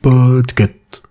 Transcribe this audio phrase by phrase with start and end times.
[0.00, 1.02] Podcast.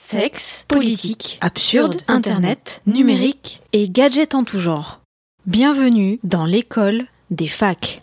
[0.00, 5.00] Sexe, politique, absurde, internet, numérique et gadgets en tout genre.
[5.46, 8.02] Bienvenue dans l'école des facs.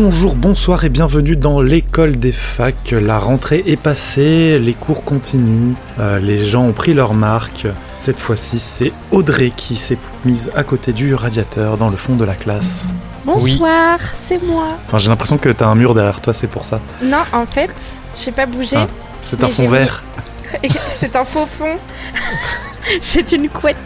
[0.00, 2.92] Bonjour, bonsoir et bienvenue dans l'école des facs.
[2.92, 7.66] La rentrée est passée, les cours continuent, euh, les gens ont pris leur marque.
[7.96, 12.24] Cette fois-ci, c'est Audrey qui s'est mise à côté du radiateur dans le fond de
[12.24, 12.86] la classe.
[13.24, 14.78] Bonsoir, c'est moi.
[14.86, 16.78] Enfin, j'ai l'impression que t'as un mur derrière toi, c'est pour ça.
[17.02, 17.74] Non, en fait,
[18.16, 18.76] j'ai pas bougé.
[19.20, 20.04] C'est un, un fond vert.
[20.90, 21.76] C'est un faux fond.
[23.00, 23.76] c'est une couette.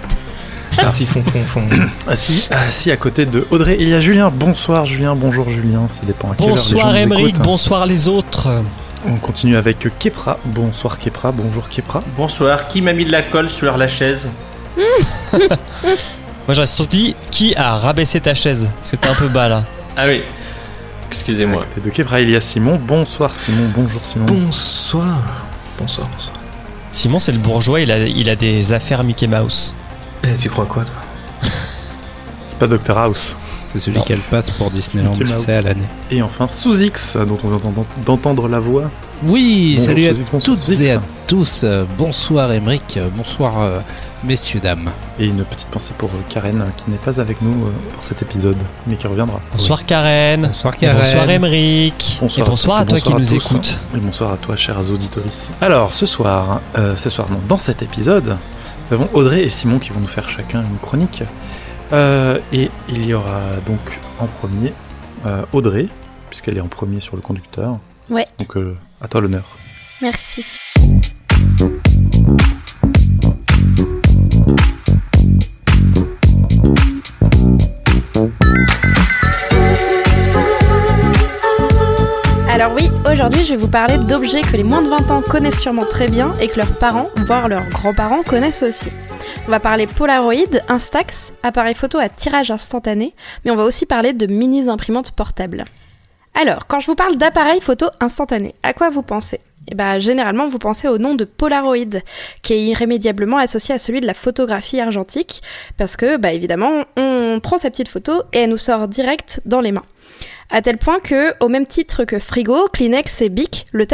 [0.77, 1.69] Parti fond fond fond.
[2.09, 4.31] Assis, assis à côté de Audrey, il y a Julien.
[4.34, 7.42] Bonsoir Julien, bonjour Julien, ça dépend à quelle heure les gens Bonsoir nous Emeric, écoutent.
[7.42, 8.48] bonsoir les autres.
[9.06, 10.39] On continue avec Kepra.
[10.45, 12.03] Bonsoir Kepra, bonjour Kepra.
[12.17, 14.28] Bonsoir, qui m'a mis de la colle sur la chaise
[15.33, 18.70] Moi j'aurais surtout dit qui a rabaissé ta chaise?
[18.81, 19.65] Parce que t'es un peu bas là.
[19.97, 21.65] Ah oui, À excusez-moi.
[21.75, 22.81] côté de Kepra, il y a Simon.
[22.83, 24.25] Bonsoir Simon, bonjour Simon.
[24.27, 25.19] Bonsoir.
[25.78, 26.34] Bonsoir, bonsoir.
[26.93, 29.75] Simon c'est le bourgeois, il a, il a des affaires Mickey Mouse.
[30.25, 30.95] Eh, tu crois quoi, toi
[32.47, 33.37] C'est pas Dr House.
[33.69, 34.03] C'est celui Non.
[34.05, 35.87] qui a le passe pour Disneyland, tu sais, à l'année.
[36.11, 37.61] Et enfin sous X, dont on vient
[38.05, 38.91] d'entendre- la voix.
[39.25, 41.62] Oui, salut à toutes et à tous.
[41.65, 42.98] Euh, Bonsoir, Emeric.
[42.98, 43.78] Euh, Bonsoir, euh,
[44.25, 44.91] messieurs, dames.
[45.19, 48.20] Et une petite pensée pour euh, Karen qui n'est pas avec nous euh, pour cet
[48.20, 48.56] épisode,
[48.87, 49.41] mais qui reviendra.
[49.53, 50.48] Bonsoir Karen.
[50.48, 50.98] Bonsoir, Et Karen.
[50.98, 52.19] bonsoir Emeric.
[52.20, 53.33] Bonsoir Et bonsoir à toi qui nous tous.
[53.34, 53.78] écoute.
[53.97, 55.50] Et bonsoir à toi, chers auditoris.
[55.62, 58.37] Alors, ce soir, euh, ce soir, non, dans cet épisode,
[58.92, 61.22] nous avons Audrey et Simon qui vont nous faire chacun une chronique.
[61.94, 63.80] Euh, et il y aura donc
[64.19, 64.72] en premier
[65.25, 65.88] euh, Audrey,
[66.28, 67.78] puisqu'elle est en premier sur le conducteur.
[68.10, 68.26] Ouais.
[68.38, 69.44] Donc, euh, à toi l'honneur.
[70.02, 70.44] Merci.
[83.12, 86.09] Aujourd'hui je vais vous parler d'objets que les moins de 20 ans connaissent sûrement très
[86.09, 88.89] bien et que leurs parents, voire leurs grands-parents connaissent aussi.
[89.47, 93.15] On va parler Polaroid, Instax, appareil photo à tirage instantané,
[93.45, 95.65] mais on va aussi parler de mini imprimantes portables.
[96.34, 99.41] Alors, quand je vous parle d'appareil photo instantané, à quoi vous pensez?
[99.71, 102.00] Eh ben, généralement, vous pensez au nom de Polaroid,
[102.41, 105.43] qui est irrémédiablement associé à celui de la photographie argentique,
[105.77, 109.61] parce que, bah, évidemment, on prend sa petite photo et elle nous sort direct dans
[109.61, 109.84] les mains.
[110.54, 113.86] À tel point que, au même titre que frigo, Kleenex et Bic, le,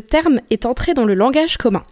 [0.00, 1.84] terme est entré dans le langage commun.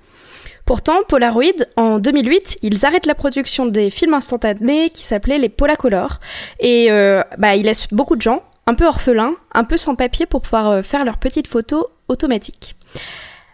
[0.67, 6.21] Pourtant, Polaroid, en 2008, ils arrêtent la production des films instantanés qui s'appelaient les Polacolor,
[6.61, 10.27] et euh, bah, ils laissent beaucoup de gens un peu orphelins, un peu sans papier
[10.27, 12.77] pour pouvoir euh, faire leurs petites photos automatiques.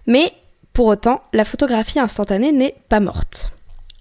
[0.09, 0.33] Mais
[0.73, 3.53] pour autant, la photographie instantanée n'est pas morte.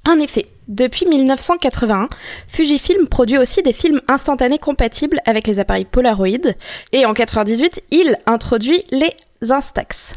[0.10, 2.10] En effet, depuis 1981,
[2.48, 6.56] Fujifilm produit aussi des films instantanés compatibles avec les appareils Polaroid,
[6.92, 9.14] et en 98, il introduit les
[9.48, 10.16] Instax.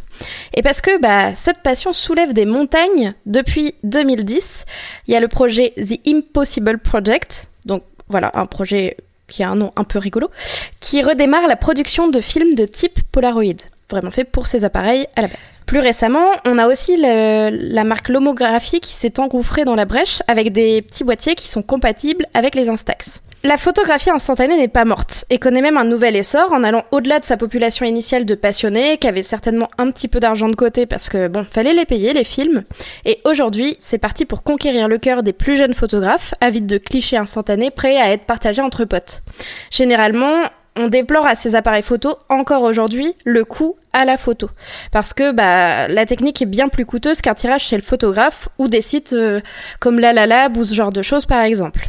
[0.55, 4.65] Et parce que bah, cette passion soulève des montagnes, depuis 2010,
[5.09, 8.97] il y a le projet The Impossible Project, donc voilà, un projet
[9.29, 10.31] qui a un nom un peu rigolo,
[10.81, 13.61] qui redémarre la production de films de type Polaroid,
[13.93, 15.39] vraiment fait pour ces appareils à la base.
[15.67, 20.53] Plus récemment, on a aussi la marque Lomographie qui s'est engouffrée dans la brèche avec
[20.53, 23.23] des petits boîtiers qui sont compatibles avec les Instax.
[23.45, 27.19] La photographie instantanée n'est pas morte et connaît même un nouvel essor en allant au-delà
[27.19, 30.87] de sa population initiale de passionnés qui avaient certainement un petit peu d'argent de côté
[30.87, 32.63] parce que bon, fallait les payer les films.
[33.05, 37.17] Et aujourd'hui, c'est parti pour conquérir le cœur des plus jeunes photographes, avides de clichés
[37.17, 39.23] instantanés prêts à être partagés entre potes.
[39.73, 40.45] Généralement,
[40.77, 44.49] on déplore à ces appareils photo encore aujourd'hui le coût à la photo.
[44.91, 48.69] Parce que bah, la technique est bien plus coûteuse qu'un tirage chez le photographe ou
[48.69, 49.41] des sites euh,
[49.81, 51.87] comme La La Lab ou ce genre de choses par exemple.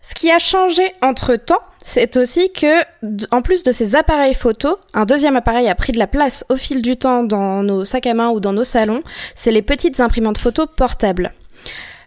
[0.00, 2.82] Ce qui a changé entre temps, c'est aussi que,
[3.30, 6.56] en plus de ces appareils photo, un deuxième appareil a pris de la place au
[6.56, 9.02] fil du temps dans nos sacs à main ou dans nos salons,
[9.34, 11.32] c'est les petites imprimantes photo portables.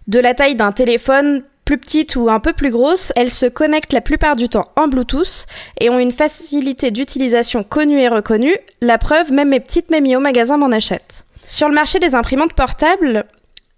[0.07, 3.91] De la taille d'un téléphone plus petite ou un peu plus grosse, elles se connectent
[3.91, 5.45] la plupart du temps en Bluetooth
[5.81, 8.55] et ont une facilité d'utilisation connue et reconnue.
[8.79, 11.25] La preuve, même mes petites mamies au magasin m'en achètent.
[11.45, 13.25] Sur le marché des imprimantes portables,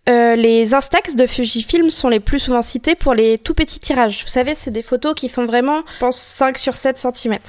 [0.08, 4.22] euh, les Instax de Fujifilm sont les plus souvent cités pour les tout petits tirages.
[4.24, 7.40] Vous savez, c'est des photos qui font vraiment, je pense, 5 sur 7 cm.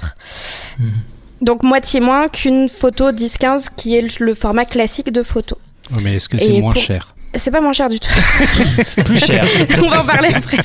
[1.41, 5.57] Donc moitié moins qu'une photo 10-15 qui est le format classique de photo.
[6.01, 7.10] Mais est-ce que c'est moins pour- cher?
[7.35, 8.09] C'est pas moins cher du tout.
[8.85, 9.45] C'est plus cher.
[9.81, 10.57] On va en parler après.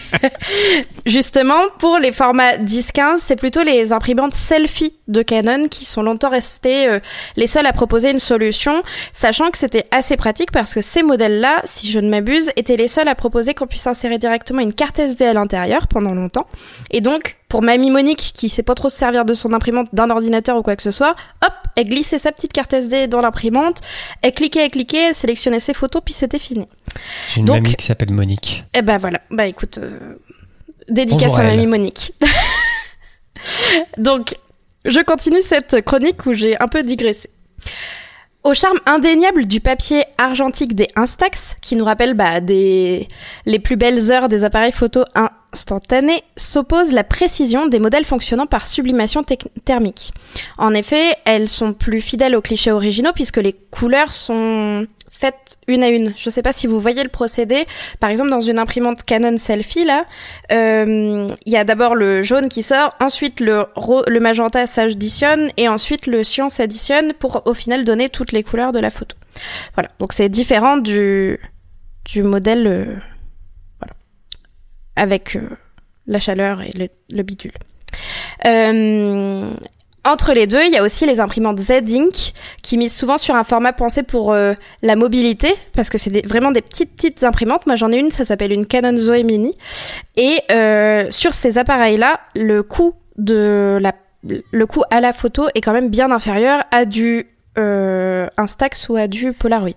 [1.07, 6.31] Justement, pour les formats 10-15, c'est plutôt les imprimantes selfie de Canon qui sont longtemps
[6.31, 6.99] restées euh,
[7.37, 8.83] les seules à proposer une solution,
[9.13, 12.89] sachant que c'était assez pratique parce que ces modèles-là, si je ne m'abuse, étaient les
[12.89, 16.47] seuls à proposer qu'on puisse insérer directement une carte SD à l'intérieur pendant longtemps.
[16.91, 20.11] Et donc, pour mamie Monique qui sait pas trop se servir de son imprimante, d'un
[20.11, 21.15] ordinateur ou quoi que ce soit,
[21.45, 23.81] hop, elle glissait sa petite carte SD dans l'imprimante,
[24.23, 26.67] elle cliquait, elle cliquait, elle sélectionnait ses photos, puis c'était fini.
[27.33, 28.65] J'ai une Donc- amie qui s'appelle Monique.
[28.75, 30.17] Eh ben voilà, bah écoute, euh,
[30.89, 31.67] dédicace Bonjour à à mamie.
[31.67, 32.13] Monique.
[33.99, 34.37] Donc,
[34.85, 37.31] je continue cette chronique où j'ai un peu digressé.
[38.45, 43.09] Au charme indéniable du papier argentique des Instax, qui nous rappelle bah, des...
[43.45, 45.03] les plus belles heures des appareils photo
[45.53, 49.25] instantanés, s'oppose la précision des modèles fonctionnant par sublimation
[49.65, 50.13] thermique.
[50.59, 55.83] En effet, elles sont plus fidèles aux clichés originaux puisque les couleurs sont faites une
[55.83, 56.13] à une.
[56.17, 57.65] Je sais pas si vous voyez le procédé.
[58.01, 60.05] Par exemple, dans une imprimante Canon Selfie, là,
[60.53, 63.67] euh, il y a d'abord le jaune qui sort, ensuite le,
[64.21, 68.79] magenta s'additionne, et ensuite le cyan s'additionne pour au final donner toutes les couleurs de
[68.79, 69.17] la photo.
[69.75, 71.41] Voilà, donc c'est différent du,
[72.05, 72.97] du modèle euh,
[74.97, 75.49] avec euh,
[76.07, 77.53] la chaleur et le, le bidule.
[78.45, 79.51] Euh,
[80.05, 82.33] entre les deux, il y a aussi les imprimantes Z-Ink
[82.63, 86.53] qui misent souvent sur un format pensé pour euh, la mobilité, parce que c'est vraiment
[86.53, 87.67] des petites, petites imprimantes.
[87.67, 89.57] Moi, j'en ai une, ça s'appelle une Canon Zoe Mini.
[90.17, 90.41] Et
[91.11, 95.91] sur ces appareils-là, le coût de la, le coût à la photo est quand même
[95.91, 97.27] bien inférieur à du
[97.57, 99.73] Instax ou à du Polaroid.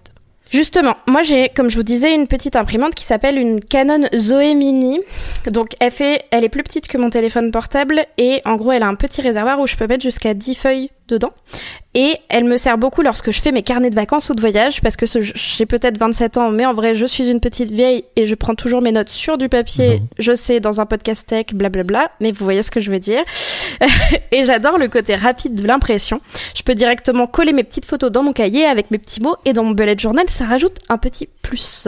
[0.52, 4.56] Justement, moi j'ai, comme je vous disais, une petite imprimante qui s'appelle une Canon Zoe
[4.56, 5.00] Mini.
[5.48, 8.84] Donc elle fait, elle est plus petite que mon téléphone portable et en gros elle
[8.84, 11.34] a un petit réservoir où je peux mettre jusqu'à 10 feuilles dedans.
[11.96, 14.82] Et elle me sert beaucoup lorsque je fais mes carnets de vacances ou de voyage
[14.82, 18.28] parce que j'ai peut-être 27 ans mais en vrai je suis une petite vieille et
[18.28, 20.08] je prends toujours mes notes sur du papier, Non.
[20.20, 23.24] je sais, dans un podcast tech, blablabla, mais vous voyez ce que je veux dire.
[24.32, 26.22] et j'adore le côté rapide de l'impression.
[26.56, 29.54] Je peux directement coller mes petites photos dans mon cahier avec mes petits mots et
[29.54, 31.88] dans mon bullet journal, ça rajoute un petit plus.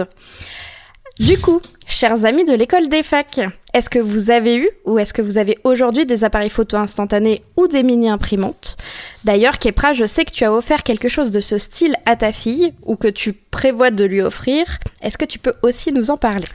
[1.20, 3.42] Du coup, chers amis de l'école des facs,
[3.74, 7.42] est-ce que vous avez eu ou est-ce que vous avez aujourd'hui des appareils photo instantanés
[7.56, 8.76] ou des mini-imprimantes?
[9.24, 12.32] D'ailleurs, Kepra, je sais que tu as offert quelque chose de ce style à ta
[12.32, 14.66] fille ou que tu prévois de lui offrir.
[15.02, 16.46] Est-ce que tu peux aussi nous en parler?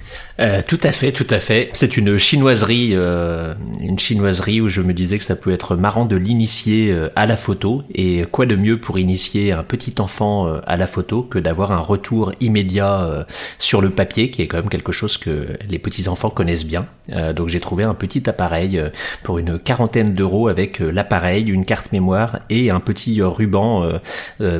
[0.40, 1.70] Euh, tout à fait, tout à fait.
[1.74, 6.04] C'est une chinoiserie, euh, une chinoiserie où je me disais que ça peut être marrant
[6.04, 7.80] de l'initier euh, à la photo.
[7.94, 11.80] Et quoi de mieux pour initier un petit enfant à la photo que d'avoir un
[11.80, 13.26] retour immédiat
[13.58, 16.86] sur le papier, qui est quand même quelque chose que les petits enfants connaissent bien.
[17.12, 18.90] Euh, donc j'ai trouvé un petit appareil euh,
[19.22, 23.88] pour une quarantaine d'euros avec euh, l'appareil, une carte mémoire et un petit ruban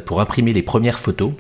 [0.05, 1.33] pour imprimer les premières photos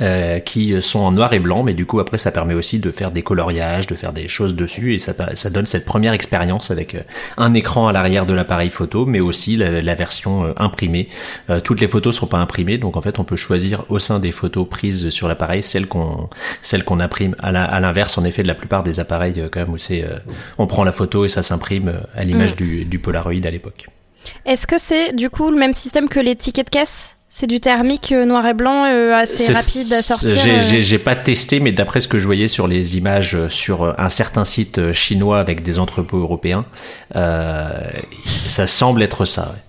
[0.00, 2.90] euh, qui sont en noir et blanc, mais du coup après ça permet aussi de
[2.90, 6.70] faire des coloriages, de faire des choses dessus, et ça, ça donne cette première expérience
[6.70, 7.00] avec euh,
[7.36, 11.08] un écran à l'arrière de l'appareil photo, mais aussi la, la version euh, imprimée.
[11.50, 14.18] Euh, toutes les photos sont pas imprimées, donc en fait on peut choisir au sein
[14.18, 16.28] des photos prises sur l'appareil celles qu'on
[16.62, 17.36] celles qu'on imprime.
[17.38, 20.16] À l'inverse, en effet, de la plupart des appareils euh, quand même où c'est euh,
[20.58, 23.86] on prend la photo et ça s'imprime à l'image du, du Polaroid à l'époque.
[24.46, 27.16] Est-ce que c'est du coup le même système que les tickets de caisse?
[27.28, 30.98] C'est du thermique euh, noir et blanc euh, assez rapide à sortir J'ai euh, j'ai-
[31.00, 34.92] pas testé, mais d'après ce que je voyais sur les images sur un certain site
[34.92, 36.64] chinois avec des entrepôts européens,
[37.16, 37.70] euh,
[38.24, 39.50] ça semble être ça.
[39.52, 39.60] ouais.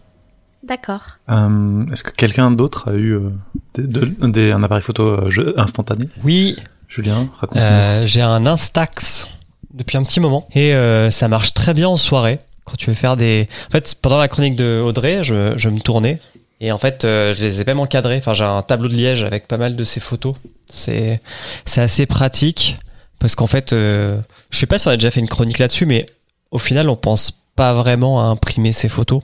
[0.63, 1.18] D'accord.
[1.30, 3.30] Euh, Est-ce que quelqu'un d'autre a eu euh,
[3.74, 6.08] des, de- des- un appareil photo euh, instantané?
[6.24, 6.56] Oui,
[6.88, 9.27] Julien, raconte euh, j'ai un Instax
[9.74, 12.95] depuis un petit moment et euh, ça marche très bien en soirée quand tu veux
[12.95, 13.48] faire des.
[13.67, 16.19] En fait, pendant la chronique de Audrey, je, me tournais
[16.62, 18.17] et en fait, euh, je les ai même encadrés.
[18.17, 20.36] Enfin, j'ai un tableau de liège avec pas mal de ces photos.
[20.67, 21.22] C'est
[21.65, 22.75] c'est assez pratique
[23.19, 24.17] parce qu'en fait, euh,
[24.50, 26.05] je sais pas si on a déjà fait une chronique là-dessus, mais
[26.51, 29.22] au final, on pense pas vraiment à imprimer ces photos.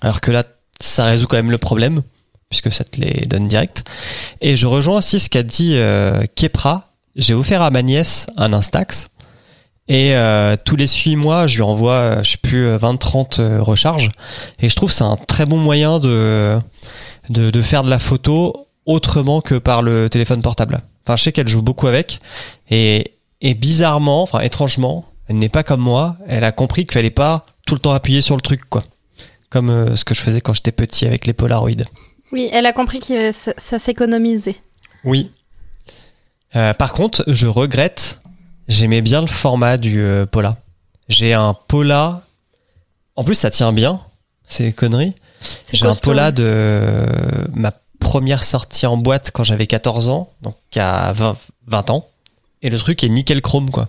[0.00, 0.44] Alors que là,
[0.80, 2.02] ça résout quand même le problème
[2.52, 3.82] puisque ça te les donne direct.
[4.42, 6.90] Et je rejoins aussi ce qu'a dit euh, Kepra.
[7.16, 9.08] J'ai offert à ma nièce un Instax.
[9.88, 13.40] Et euh, tous les 6 mois, je lui envoie, euh, je sais plus, euh, 20-30
[13.40, 14.10] euh, recharges.
[14.60, 16.58] Et je trouve que c'est un très bon moyen de,
[17.30, 20.80] de, de faire de la photo autrement que par le téléphone portable.
[21.04, 22.20] Enfin, je sais qu'elle joue beaucoup avec.
[22.70, 26.16] Et, et bizarrement, enfin étrangement, elle n'est pas comme moi.
[26.28, 28.84] Elle a compris qu'il fallait pas tout le temps appuyer sur le truc, quoi.
[29.50, 31.70] Comme euh, ce que je faisais quand j'étais petit avec les Polaroid.
[32.30, 34.56] Oui, elle a compris que ça, ça s'économisait.
[35.04, 35.30] Oui.
[36.54, 38.18] Euh, par contre, je regrette.
[38.68, 40.56] J'aimais bien le format du euh, Pola.
[41.08, 42.22] J'ai un Pola.
[43.16, 44.00] En plus, ça tient bien.
[44.44, 45.14] C'est des conneries.
[45.72, 45.94] J'ai un.
[45.94, 47.06] Pola de euh,
[47.54, 52.06] ma première sortie en boîte quand j'avais 14 ans, donc à 20, 20 ans.
[52.62, 53.88] Et le truc est nickel chrome, quoi.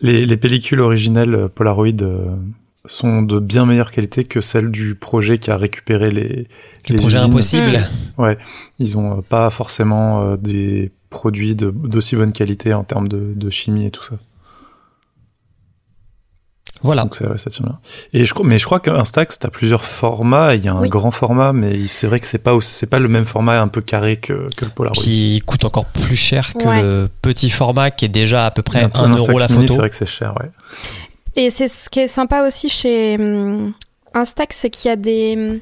[0.00, 2.36] Les, les pellicules originelles euh, Polaroid euh,
[2.86, 6.46] sont de bien meilleure qualité que celles du projet qui a récupéré les, Le
[6.90, 7.30] les projet usines.
[7.30, 7.78] impossible.
[8.78, 13.86] Ils ont pas forcément des produits de- d'aussi bonne qualité en termes de, de chimie
[13.86, 14.16] et tout ça.
[16.82, 17.02] Voilà.
[17.04, 17.78] Donc c'est vrai, ça tient bien.
[18.12, 20.54] Et je, crois- mais je crois qu'Instax, t'as plusieurs formats.
[20.54, 20.90] Il y a un Oui.
[20.90, 23.80] grand format, mais c'est vrai que c'est pas c'est pas le même format un peu
[23.80, 25.02] carré que, que le Polaroid.
[25.06, 26.82] Il coûte encore plus cher que Ouais.
[26.82, 29.66] le petit format qui est déjà à peu près Un- 1 un euro la photo.
[29.66, 30.50] C'est vrai que c'est cher, ouais.
[31.36, 33.72] Et c'est ce qui est sympa aussi chez hum,
[34.12, 35.60] Instax, c'est qu'il y a des, hum,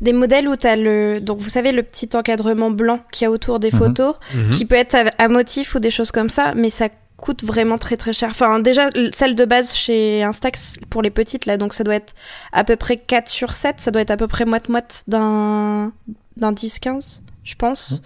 [0.00, 1.20] des modèles où tu as le.
[1.20, 3.78] Donc, vous savez, le petit encadrement blanc qu'il y a autour des Mhm.
[3.78, 4.50] photos, Mhm.
[4.50, 7.78] qui peut être à, à motif ou des choses comme ça, mais ça coûte vraiment
[7.78, 8.28] très très cher.
[8.30, 12.14] Enfin, déjà, celle de base chez Instax, pour les petites, là, donc ça doit être
[12.52, 15.90] à peu près 4 sur 7, ça doit être à peu près moite-moite d'un
[16.36, 18.00] d'un 10-15, je pense.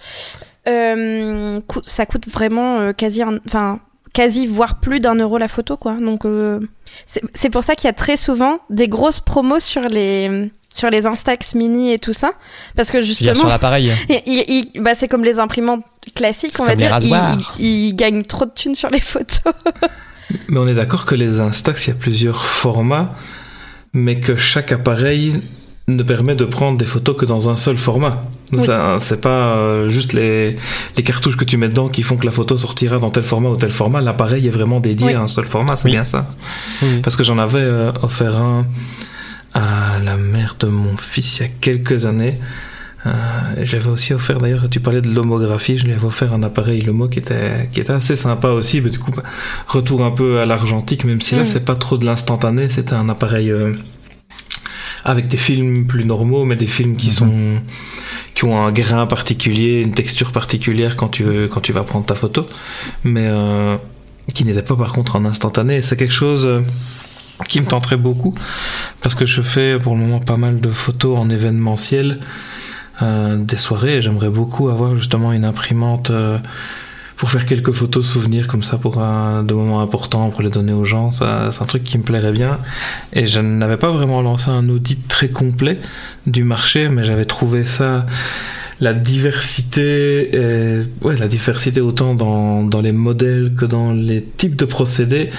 [0.69, 3.81] Euh, coûte- ça coûte vraiment euh, quasi, enfin,
[4.15, 5.95] quasi voire plus d'un euro la photo, quoi.
[5.97, 6.61] Donc, euh,
[7.07, 10.89] c'est c'est pour ça qu'il y a très souvent des grosses promos sur les sur
[10.91, 12.33] les Instax mini et tout ça,
[12.77, 13.93] parce que dire, sur justement, l'appareil.
[14.81, 16.97] bah, c'est comme les imprimantes classiques, on va dire.
[17.03, 17.09] Ils,
[17.59, 19.53] ils- ils gagnent trop de thunes sur les photos.
[20.49, 23.13] Mais on est d'accord que les Instax, il y a plusieurs formats,
[23.93, 25.43] mais que chaque appareil
[25.89, 28.23] ne permet de prendre des photos que dans un seul format.
[28.53, 28.65] Oui.
[28.65, 30.57] Ça, C'est pas euh, juste les,
[30.97, 33.51] les cartouches que tu mets dedans qui font que la photo sortira dans tel format
[33.51, 34.01] ou tel format.
[34.01, 35.15] L'appareil est vraiment dédié Oui.
[35.15, 35.93] à un seul format, c'est Oui.
[35.93, 36.27] bien ça.
[36.83, 37.01] Oui.
[37.03, 38.65] Parce que j'en avais euh, offert un
[39.55, 42.35] à la mère de mon fils il y a quelques années.
[43.05, 43.11] Euh,
[43.63, 47.09] J'avais aussi offert, d'ailleurs, tu parlais de l'homographie, je lui avais offert un appareil Lomo
[47.09, 48.81] qui était, qui était assez sympa aussi.
[48.81, 49.25] Mais du coup, bah,
[49.67, 51.47] retour un peu à l'argentique, même si là, Mm.
[51.47, 53.73] c'est pas trop de l'instantané, c'était un appareil euh,
[55.05, 57.13] avec des films plus normaux, mais des films qui Mhm.
[57.13, 57.63] sont
[58.35, 62.07] qui ont un grain particulier, une texture particulière quand tu veux, quand tu vas prendre
[62.07, 62.47] ta photo,
[63.05, 63.77] mais euh,
[64.33, 65.83] qui n'était pas par contre en instantané.
[65.83, 66.61] C'est quelque chose euh,
[67.49, 68.35] qui me tenterait beaucoup
[69.01, 72.19] parce que je fais pour le moment pas mal de photos en événementiel,
[73.03, 73.97] euh, des soirées.
[73.97, 76.11] et J'aimerais beaucoup avoir justement une imprimante.
[76.11, 76.39] euh,
[77.23, 80.73] pour faire quelques photos souvenirs comme ça pour un, de moments importants pour les donner
[80.73, 82.59] aux gens, c'est un truc qui me plairait bien.
[83.13, 85.79] Et je n'avais pas vraiment lancé un audit très complet
[86.27, 88.07] du marché, mais j'avais trouvé ça
[88.81, 94.65] la diversité, euh, ouais, la diversité autant dans les modèles que dans les types de
[94.65, 95.31] procédés.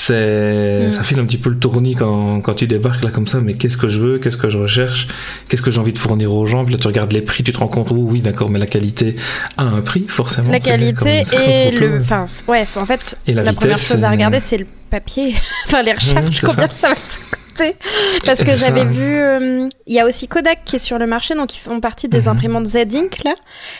[0.00, 0.92] C'est, Mm.
[0.92, 3.54] ça file un petit peu le tournis quand, quand tu débarques là comme ça, mais
[3.54, 5.08] qu'est-ce que je veux, qu'est-ce que je recherche,
[5.48, 7.50] qu'est-ce que j'ai envie de fournir aux gens, puis là tu regardes les prix, tu
[7.50, 9.16] te rends compte, oh oui d'accord, mais la qualité
[9.56, 10.52] a un prix forcément.
[10.52, 11.98] La qualité et le.
[12.00, 15.34] Enfin, ouais, en fait, Et la la, première chose à euh, regarder, c'est le papier.
[15.66, 16.74] enfin, les recherches, Mhm, c'est combien ça.
[16.74, 17.00] ça, va te
[17.48, 17.76] coûter.
[18.24, 19.02] Parce que j'avais vu.
[19.16, 22.08] euh, Il y a aussi Kodak qui est sur le marché, donc ils font partie
[22.08, 22.28] des Mhm.
[22.28, 23.34] imprimantes Z-Ink, là.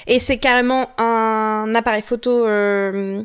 [0.09, 3.23] Et c'est carrément un appareil photo euh,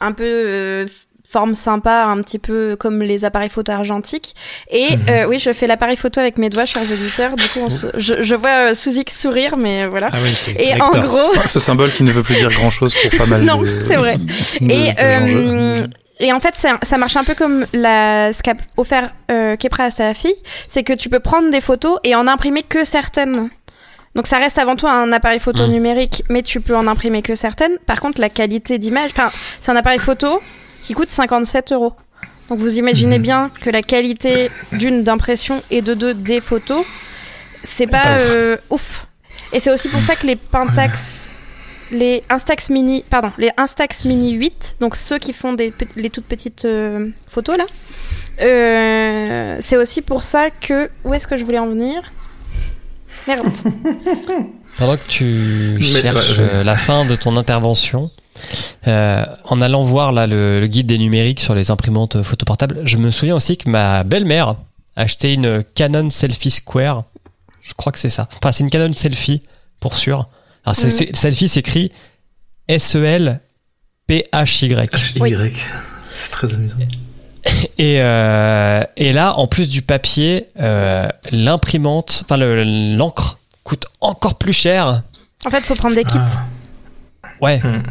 [0.00, 0.24] un peu.
[0.26, 0.86] euh,
[1.30, 4.34] forme sympa, un petit peu comme les appareils photo argentiques.
[4.70, 5.08] Et Mhm.
[5.10, 7.36] euh, oui, je fais l'appareil photo avec mes doigts, chers auditeurs.
[7.36, 10.08] Du coup, on se- je, je vois euh, Suzy sourire, mais voilà.
[10.12, 12.94] Ah oui, c'est Et en gros, Ce symbole qui ne veut plus dire grand chose
[12.94, 13.66] pour pas mal Non, de.
[13.86, 14.16] c'est vrai.
[14.60, 15.86] de- Et, de euh,
[16.20, 19.84] et en fait, un- ça marche un peu comme la, ce qu'a offert euh, Kepra
[19.84, 20.34] à sa fille,
[20.66, 23.50] c'est que tu peux prendre des photos et en imprimer que certaines.
[24.14, 25.70] Donc ça reste avant tout un appareil photo Mm.
[25.72, 27.76] numérique, mais tu peux en imprimer que certaines.
[27.86, 29.30] Par contre, la qualité d'image, enfin,
[29.60, 30.40] c'est un appareil photo
[30.88, 31.92] qui coûte 57 euros.
[32.48, 33.22] Donc vous imaginez Mhm.
[33.22, 36.82] bien que la qualité d'une d'impression et de deux des photos,
[37.62, 38.30] c'est pas, pas ouf.
[38.34, 39.06] euh, ouf.
[39.52, 41.34] Et c'est aussi pour ça que les Pentax,
[41.92, 46.24] les Instax Mini, pardon, les Instax Mini 8, donc ceux qui font des, les toutes
[46.24, 47.66] petites euh, photos là,
[48.40, 52.00] euh, c'est aussi pour ça que où est-ce que je voulais en venir?
[53.26, 53.46] Merde.
[54.78, 56.50] Pendant que tu Mais- cherches ouais, ouais.
[56.54, 58.10] euh, la fin de ton intervention,
[58.86, 62.96] euh, en allant voir là le, le guide des numériques sur les imprimantes photoportables, je
[62.96, 64.56] me souviens aussi que ma belle-mère
[64.96, 67.04] a acheté une Canon Selfie Square.
[67.62, 68.28] Je crois que c'est ça.
[68.36, 69.42] Enfin, c'est une Canon Selfie
[69.80, 70.28] pour sûr.
[70.64, 71.92] Alors, c'est, c'est- Selfie s'écrit
[72.70, 74.90] E S-E-L-P-H-Y.
[75.20, 75.30] Oui.
[75.30, 75.66] Y.
[76.14, 76.76] C'est très amusant.
[77.78, 82.64] Et, euh, et là, en plus du papier, euh, l'imprimante, enfin le-
[82.96, 85.02] l'encre coûte encore plus cher.
[85.46, 86.18] En fait, faut prendre des kits.
[86.18, 87.28] Ah.
[87.40, 87.60] Ouais.
[87.62, 87.82] Hmm.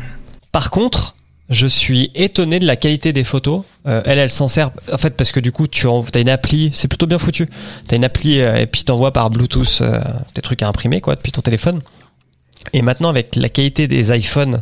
[0.57, 1.13] Par contre,
[1.51, 3.61] je suis étonné de la qualité des photos.
[3.85, 6.71] Euh, elle, elle s'en sert en fait parce que du coup, tu as une appli,
[6.73, 7.47] c'est plutôt bien foutu.
[7.87, 10.01] Tu as une appli euh, et puis t'envoies par Bluetooth euh,
[10.33, 11.83] des trucs à imprimer quoi depuis ton téléphone.
[12.73, 14.61] Et maintenant, avec la qualité des iPhones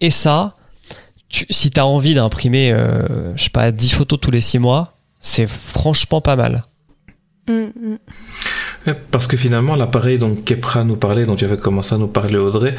[0.00, 0.54] et ça,
[1.28, 4.60] tu, si tu as envie d'imprimer, euh, je sais pas, 10 photos tous les 6
[4.60, 6.62] mois, c'est franchement pas mal.
[7.48, 7.64] Mm,
[8.86, 8.94] mm.
[9.10, 12.36] Parce que finalement, l'appareil dont Kepra nous parlait, dont tu avais commencé à nous parler,
[12.36, 12.76] Audrey,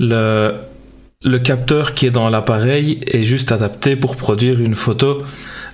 [0.00, 0.54] le,
[1.24, 5.22] le capteur qui est dans l'appareil est juste adapté pour produire une photo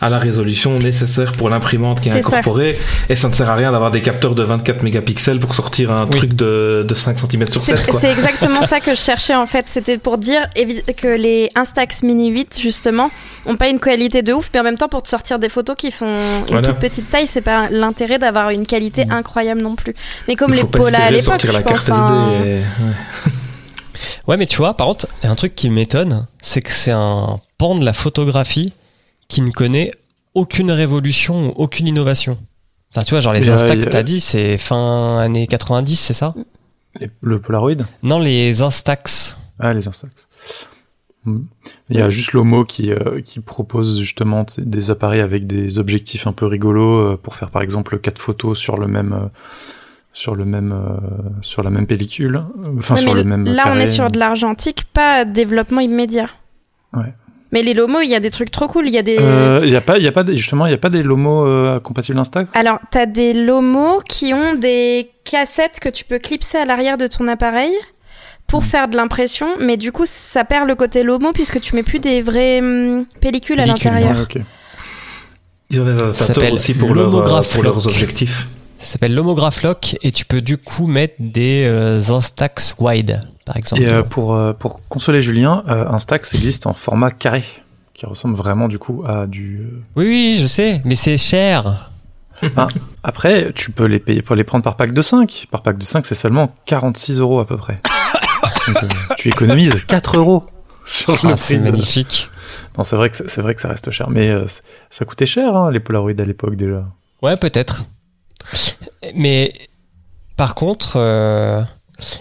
[0.03, 2.19] à la résolution nécessaire pour l'imprimante qui est ça.
[2.19, 2.79] incorporée.
[3.11, 6.05] Et ça ne sert à rien d'avoir des capteurs de 24 mégapixels pour sortir un
[6.05, 6.11] Oui.
[6.11, 7.87] truc de, de 5 cm sur C'est 7.
[7.91, 8.01] Quoi.
[8.01, 9.67] c'est exactement ça que je cherchais en fait.
[9.69, 10.49] C'était pour dire
[10.97, 13.11] que les Instax Mini 8 justement
[13.45, 15.77] ont pas une qualité de ouf, mais en même temps pour te sortir des photos
[15.77, 16.07] qui font
[16.47, 16.69] une Voilà.
[16.69, 19.95] toute petite taille, c'est pas l'intérêt d'avoir une qualité incroyable non plus.
[20.29, 21.73] Mais comme les Pola à l'époque, sortir je la pense.
[21.85, 22.49] carte enfin, SD.
[22.49, 23.33] et- ouais.
[24.27, 26.71] Ouais, mais tu vois, par contre, il y a un truc qui m'étonne, c'est que
[26.73, 28.73] c'est un pan de la photographie
[29.29, 29.91] qui ne connaît
[30.35, 32.39] aucune révolution ou aucune innovation.
[32.93, 34.59] Enfin, tu vois, genre les Il y a- Instax, il y a- t'as dit, c'est
[34.59, 36.35] fin années 90, c'est ça?
[37.21, 37.77] Le Polaroid?
[38.03, 39.39] Non, les Instax.
[39.59, 40.13] Ah, les Instax.
[41.25, 41.41] Hmm.
[41.91, 46.27] Il y a juste Lomo qui, euh, qui propose justement des appareils avec des objectifs
[46.27, 49.27] un peu rigolos euh, pour faire par exemple quatre photos sur le même euh,
[50.13, 50.97] sur le même euh,
[51.41, 52.43] sur la même pellicule,
[52.79, 53.45] enfin ouais, sur mais le même.
[53.45, 56.29] là, on est sur de l'argentique, pas développement immédiat.
[56.93, 57.13] Ouais.
[57.53, 58.87] Mais les Lomo, il y a des trucs trop cool.
[58.87, 59.17] Il y a des.
[59.19, 60.91] Euh, Il y a pas, il y a pas des- justement, il y a pas
[60.91, 62.49] des Lomo euh, compatibles Instax.
[62.55, 67.07] Alors, t'as des Lomo qui ont des cassettes que tu peux clipser à l'arrière de
[67.09, 67.73] ton appareil
[68.47, 71.83] pour faire de l'impression, mais du coup, ça perd le côté Lomo puisque tu mets
[71.85, 74.27] plus des vraies hum, pellicules à l'intérieur.
[75.71, 78.49] Ils ont des adaptateurs aussi pour, leur, euh, pour leurs objectifs.
[78.83, 83.57] Ça s'appelle l'homograph lock et tu peux du coup mettre des euh, Instax wide, par
[83.59, 83.83] exemple.
[83.83, 87.45] Et euh, pour euh, pour consoler Julien, Instax existe en format carré,
[87.93, 89.67] qui ressemble vraiment du coup à du.
[89.97, 91.91] Oui, oui, je sais, mais c'est cher.
[93.05, 95.49] Après, tu peux les payer pour les prendre par pack de 5.
[95.51, 97.79] Par pack de 5, c'est seulement 46 euros à peu près.
[98.67, 100.45] Donc, tu économises 4 euros
[100.87, 102.31] sur le Ah, prix c'est de- magnifique.
[102.79, 104.33] Non, c'est vrai que c'est vrai que ça reste cher, mais
[104.89, 106.85] ça coûtait cher hein, les Polaroid à l'époque déjà.
[107.21, 107.85] Ouais, peut-être.
[109.15, 109.53] Mais
[110.37, 111.63] par contre, euh,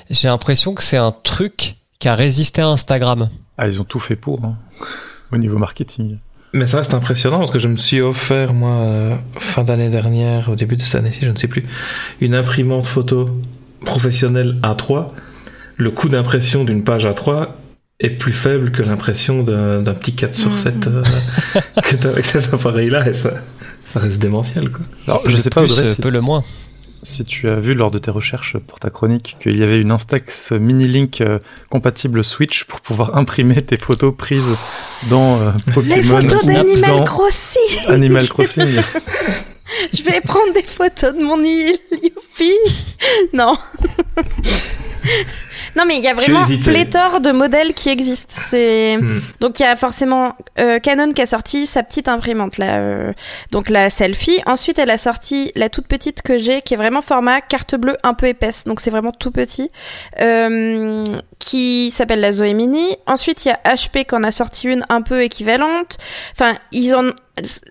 [0.09, 3.29] j'ai l'impression que c'est un truc qui a résisté à Instagram.
[3.57, 4.57] Ah, ils ont tout fait pour hein,
[5.31, 6.17] au niveau marketing.
[6.53, 10.49] Mais ça reste impressionnant parce que je me suis offert, moi, euh, fin d'année dernière,
[10.49, 11.63] au début de cette année-ci, je ne sais plus,
[12.21, 13.29] une imprimante photo
[13.85, 15.09] professionnelle A3.
[15.77, 17.49] Le coût d'impression d'une page A3
[17.99, 20.57] est plus faible que l'impression d'un petit 4 sur Mhm.
[20.57, 21.03] 7 euh,
[21.83, 23.33] que t'as avec ces appareils-là et ça,
[23.83, 24.85] ça reste démentiel, quoi.
[25.07, 26.43] Alors, je sais pas, plus, Audrey, si, peu le moins.
[27.03, 29.91] si tu as vu lors de tes recherches pour ta chronique qu'il y avait une
[29.91, 31.39] Instax Mini Link euh,
[31.69, 34.55] compatible Switch pour pouvoir imprimer tes photos prises
[35.09, 38.81] dans euh, Les Pokémon photos Snap, d'Animal Crossing Animal Crossing.
[39.93, 42.53] Je vais prendre des photos de mon île, youpi
[43.33, 43.55] Non
[45.75, 48.35] Non mais il y a vraiment pléthore de modèles qui existent.
[48.37, 49.19] C'est Hmm.
[49.39, 53.13] donc il y a forcément euh, Canon qui a sorti sa petite imprimante là, euh,
[53.51, 54.41] donc la selfie.
[54.45, 57.97] Ensuite elle a sorti la toute petite que j'ai qui est vraiment format carte bleue
[58.03, 59.69] un peu épaisse, donc c'est vraiment tout petit,
[60.21, 61.05] euh,
[61.39, 62.95] qui s'appelle la Zoé Mini.
[63.05, 65.97] Ensuite il y a HP qui en a sorti une un peu équivalente.
[66.33, 67.09] Enfin ils en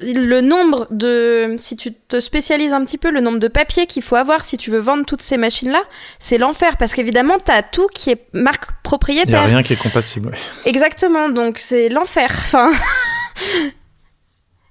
[0.00, 4.02] le nombre de, si tu te spécialises un petit peu, le nombre de papiers qu'il
[4.02, 5.83] faut avoir si tu veux vendre toutes ces machines-là,
[6.18, 9.44] c'est l'enfer parce qu'évidemment, t'as tout qui est marque Il n'y a propriétaire.
[9.46, 10.28] rien qui est compatible.
[10.28, 10.38] ouais.
[10.64, 12.31] Exactement, donc c'est l'enfer.
[12.33, 12.70] Enfin.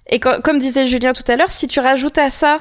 [0.10, 2.60] Et co- comme disait Julien tout à l'heure, si tu rajoutes à ça,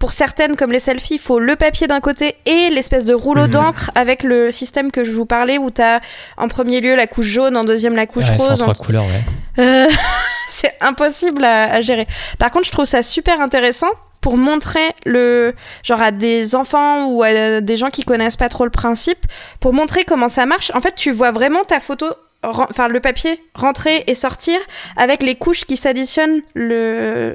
[0.00, 3.42] pour certaines comme les selfies, il faut le papier d'un côté et l'espèce de rouleau
[3.44, 3.50] Mhm.
[3.50, 6.00] d'encre avec le système que je vous parlais où t'as
[6.36, 8.74] en premier lieu la couche jaune, en deuxième la couche Ouais, en rose, en trois
[8.74, 9.22] couleurs, ouais.
[9.62, 9.86] euh,
[10.48, 12.08] c'est impossible à, à gérer.
[12.40, 17.22] Par contre, je trouve ça super intéressant pour montrer le genre à des enfants ou
[17.22, 19.24] à des gens qui connaissent pas trop le principe
[19.60, 20.70] pour montrer comment ça marche.
[20.74, 22.06] En fait, tu vois vraiment ta photo
[22.42, 24.58] enfin le papier rentrer et sortir
[24.96, 27.34] avec les couches qui s'additionnent le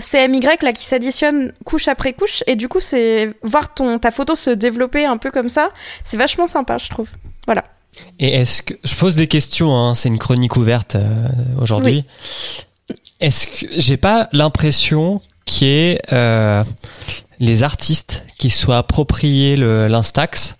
[0.00, 4.34] CMY là qui s'additionne couche après couche et du coup c'est voir ton ta photo
[4.34, 5.70] se développer un peu comme ça,
[6.04, 7.08] c'est vachement sympa, je trouve.
[8.18, 11.28] Et est-ce que je pose des questions hein, C'est une chronique ouverte euh,
[11.60, 12.04] aujourd'hui.
[13.20, 16.64] Est-ce que j'ai pas l'impression qu'il y ait euh,
[17.40, 20.56] les artistes qui soient appropriés l'Instax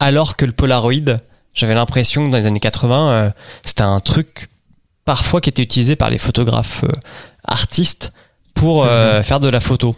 [0.00, 1.18] alors que le Polaroid,
[1.54, 3.30] j'avais l'impression que dans les années 80, euh,
[3.64, 4.48] c'était un truc
[5.04, 6.92] parfois qui était utilisé par les photographes euh,
[7.44, 8.12] artistes
[8.54, 9.94] pour euh, faire de la photo.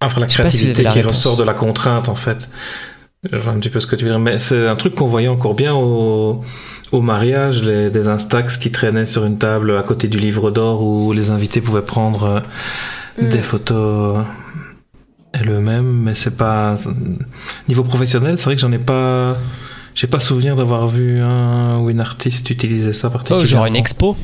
[0.00, 1.16] La si vous avez créativité la qui réponse.
[1.16, 2.48] ressort de la contrainte, en fait.
[3.32, 5.06] Je vois un petit peu ce que tu veux dire, mais c'est un truc qu'on
[5.06, 6.42] voyait encore bien au,
[6.92, 10.82] au mariage, les, des instax qui traînaient sur une table à côté du livre d'or
[10.82, 12.40] où les invités pouvaient prendre euh,
[13.18, 13.28] Mm.
[13.30, 14.26] des photos
[15.32, 16.74] elles-mêmes, mais c'est pas
[17.66, 18.36] niveau professionnel.
[18.38, 19.38] C'est vrai que j'en ai pas,
[19.94, 23.46] j'ai pas souvenir d'avoir vu un ou une artiste utiliser ça Oh, particulièrement.
[23.46, 24.16] genre une expo.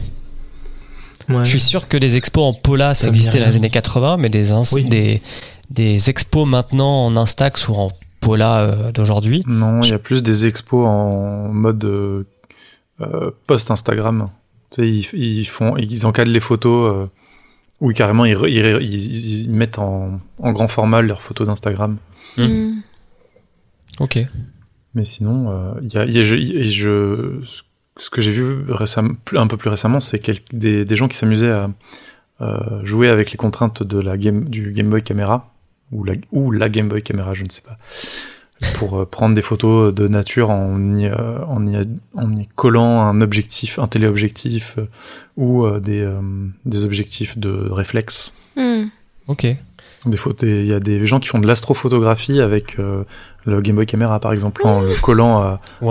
[1.28, 1.44] Ouais.
[1.44, 4.28] Je suis sûr que les expos en Pola, ça existait dans les années 80, mais
[4.28, 4.84] des, ins- Oui.
[4.84, 5.22] des,
[5.70, 9.42] des expos maintenant en Instax ou en Pola euh, d'aujourd'hui.
[9.46, 12.24] Non, il y a plus des expos en mode euh,
[13.00, 14.26] euh, post-Instagram.
[14.70, 17.06] Tu sais, ils, ils font, ils encadrent les photos, euh,
[17.80, 21.46] ou carrément ils, re- ils, ré- ils- ils mettent en, en grand format leurs photos
[21.46, 21.96] d'Instagram.
[22.38, 22.42] Mm.
[22.44, 22.82] Mm.
[24.00, 24.18] Ok.
[24.94, 27.40] Mais sinon, euh, il y a, y a- je-
[27.98, 31.52] ce que j'ai vu récemment, un peu plus récemment, c'est des, des gens qui s'amusaient
[31.52, 31.70] à
[32.40, 35.52] euh, jouer avec les contraintes de la game, du Game Boy Camera,
[35.92, 37.76] ou la, ou la Game Boy Camera, je ne sais pas,
[38.74, 41.76] pour euh, prendre des photos de nature en y, euh, en y,
[42.14, 44.86] en y collant un objectif, un téléobjectif, euh,
[45.36, 46.14] ou euh, des, euh,
[46.64, 48.32] des objectifs de réflexe.
[48.56, 48.84] Mm.
[49.28, 49.46] Ok.
[50.06, 53.04] Des photos, il y a des gens qui font de l'astrophotographie avec euh,
[53.44, 55.86] le Game Boy Camera, par exemple, en le collant à, à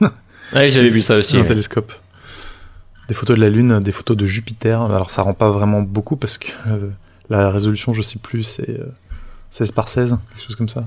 [0.00, 0.10] un-
[0.54, 1.36] Ouais, j'avais vu ça aussi.
[1.36, 1.46] un ouais.
[1.46, 1.92] télescope.
[3.08, 4.82] Des photos de la Lune, des photos de Jupiter.
[4.82, 6.90] Alors ça rend pas vraiment beaucoup parce que euh,
[7.30, 8.92] la résolution, je sais plus, c'est euh,
[9.50, 10.84] 16 par 16, quelque chose comme ça.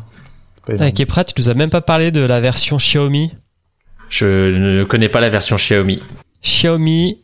[0.67, 3.31] Avec Kepra, tu nous as même pas parlé de la version Xiaomi?
[4.09, 5.99] Je ne connais pas la version Xiaomi.
[6.43, 7.19] Xiaomi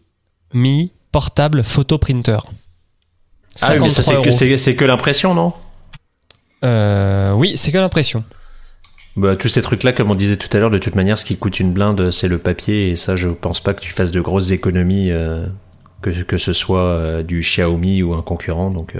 [0.54, 2.40] Mi Portable Photo Printer.
[3.62, 5.54] Ah oui, mais ça 53 c'est que, que l'impression, non?
[6.64, 8.24] Euh, oui, c'est que l'impression.
[9.16, 11.38] Bah, Tous ces trucs-là, comme on disait tout à l'heure, de toute manière, ce qui
[11.38, 12.90] coûte une blinde, c'est le papier.
[12.90, 15.46] Et ça, je pense pas que tu fasses de grosses économies, euh,
[16.02, 18.72] que, que ce soit euh, du Xiaomi ou un concurrent.
[18.72, 19.00] Donc, euh,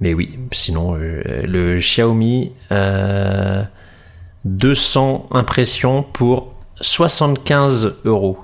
[0.00, 3.62] Mais oui, sinon, le Xiaomi, euh,
[4.44, 8.38] 200 impressions pour 75 euros.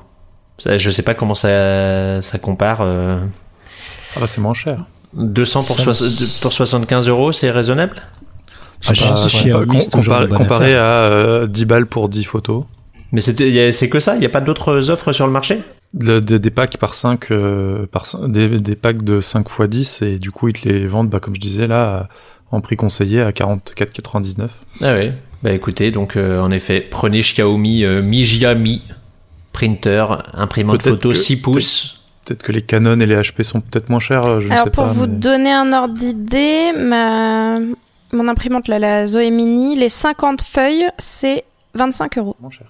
[0.58, 2.82] Ça, Je sais pas comment ça, ça compare.
[2.82, 3.20] Ah
[4.20, 4.84] bah c'est moins cher.
[5.14, 8.02] 200 pour, Ça me- soix- pour 75 euros, c'est raisonnable?
[8.88, 12.64] Ah, toujours comparé comparé à euh, 10 balles pour 10 photos.
[13.12, 14.14] Mais c'est que ça?
[14.16, 15.60] Il n'y a pas d'autres offres sur le marché?
[15.98, 17.28] Le- des, des packs par 5,
[17.90, 20.86] par cin- des, des packs de 5 x 10 et du coup ils te les
[20.86, 22.08] vendent, bah, comme je disais là,
[22.52, 24.48] en prix conseillé à 44,99.
[24.82, 25.12] Ah ouais.
[25.42, 28.82] Bah écoutez, donc euh, en effet, prenez Xiaomi euh, Mi Xiaomi
[29.52, 31.96] printer, imprimante photo que- 6 pouces.
[32.24, 34.70] Peut-être que les Canon et les HP sont peut-être moins chers, je ne Alors sais
[34.70, 34.90] pour pas.
[34.92, 37.58] vous mais- donner un ordre d'idée, ma...
[38.12, 41.44] mon imprimante, là, la Zoé Mini, les 50 feuilles, c'est
[41.74, 42.36] 25 euros.
[42.40, 42.66] moins cher.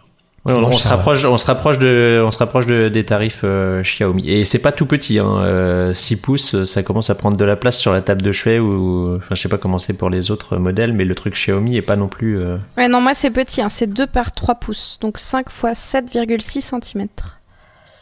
[0.46, 3.82] Ouais, on, se rapproche, on se rapproche de, on se rapproche de, des tarifs euh,
[3.82, 4.26] Xiaomi.
[4.26, 5.36] Et c'est pas tout petit, hein.
[5.42, 8.58] euh, 6 pouces, ça commence à prendre de la place sur la table de chevet
[8.58, 11.76] ou, enfin, je sais pas comment c'est pour les autres modèles, mais le truc Xiaomi
[11.76, 12.38] est pas non plus.
[12.40, 15.94] euh, Ouais, non, moi c'est petit, hein, c'est 2 par 3 pouces, donc 5 x
[15.94, 17.06] 7,6 cm.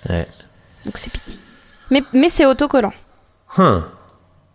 [0.08, 0.26] Ouais.
[0.84, 1.40] Donc c'est petit.
[1.90, 2.92] Mais, mais c'est autocollant.
[3.56, 3.84] Hein.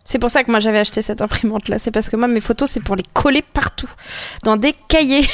[0.06, 1.80] C'est pour ça que moi j'avais acheté cette imprimante là.
[1.80, 3.90] C'est parce que moi mes photos c'est pour les coller partout.
[4.44, 5.28] Dans des cahiers.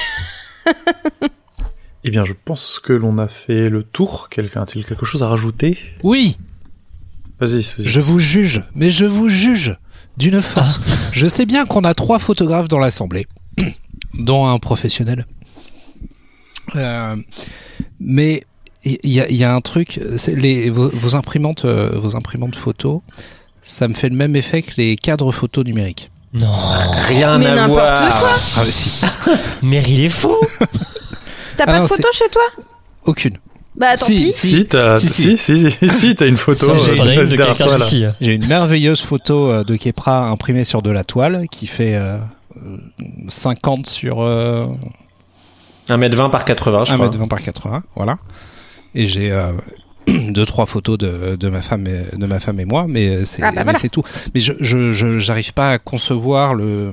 [2.06, 4.30] Eh bien, je pense que l'on a fait le tour.
[4.30, 5.78] Quelqu'un a-t-il quelque chose à rajouter?
[6.04, 6.38] Oui,
[7.42, 9.76] Vas-y, je vous juge, mais je vous juge
[10.18, 10.80] d'une force.
[11.12, 13.28] Je sais bien qu'on a trois photographes dans l'assemblée,
[14.14, 15.26] dont un professionnel.
[16.76, 17.16] Euh,
[18.00, 18.44] mais
[18.86, 22.16] il y, a- il y a un truc, c'est les, vos, vos imprimantes, euh, vos
[22.16, 23.02] imprimantes photos,
[23.70, 26.10] ça me fait le même effet que les cadres photos numériques.
[26.34, 26.48] Non.
[27.08, 28.20] Rien Mais à n'importe voir.
[28.20, 28.30] quoi.
[28.58, 28.92] Ah mais si,
[29.64, 30.36] Mais il est fou.
[31.58, 32.42] T'as Ah pas non, de photos chez toi?
[33.06, 33.38] Aucune.
[33.76, 34.34] Bah tant Si, pis.
[34.34, 35.58] Si, t'as, Si, si, si.
[35.58, 36.66] si, si, si, t'as une photo.
[36.66, 38.14] Ça, euh, une.
[38.20, 42.18] J'ai une merveilleuse photo euh, de Kepra imprimée sur de la toile qui fait euh,
[42.58, 42.78] euh,
[43.28, 44.66] 50 sur euh,
[45.88, 47.08] 1m20 par 80, je crois.
[47.10, 48.18] 1m20 par 80, voilà.
[48.96, 49.52] Et j'ai euh,
[50.30, 53.42] deux trois photos de, de ma femme et, de ma femme et moi, mais c'est
[53.44, 53.80] Ah bah voilà.
[53.80, 54.04] tout.
[54.34, 56.92] Mais je j'arrive pas à concevoir le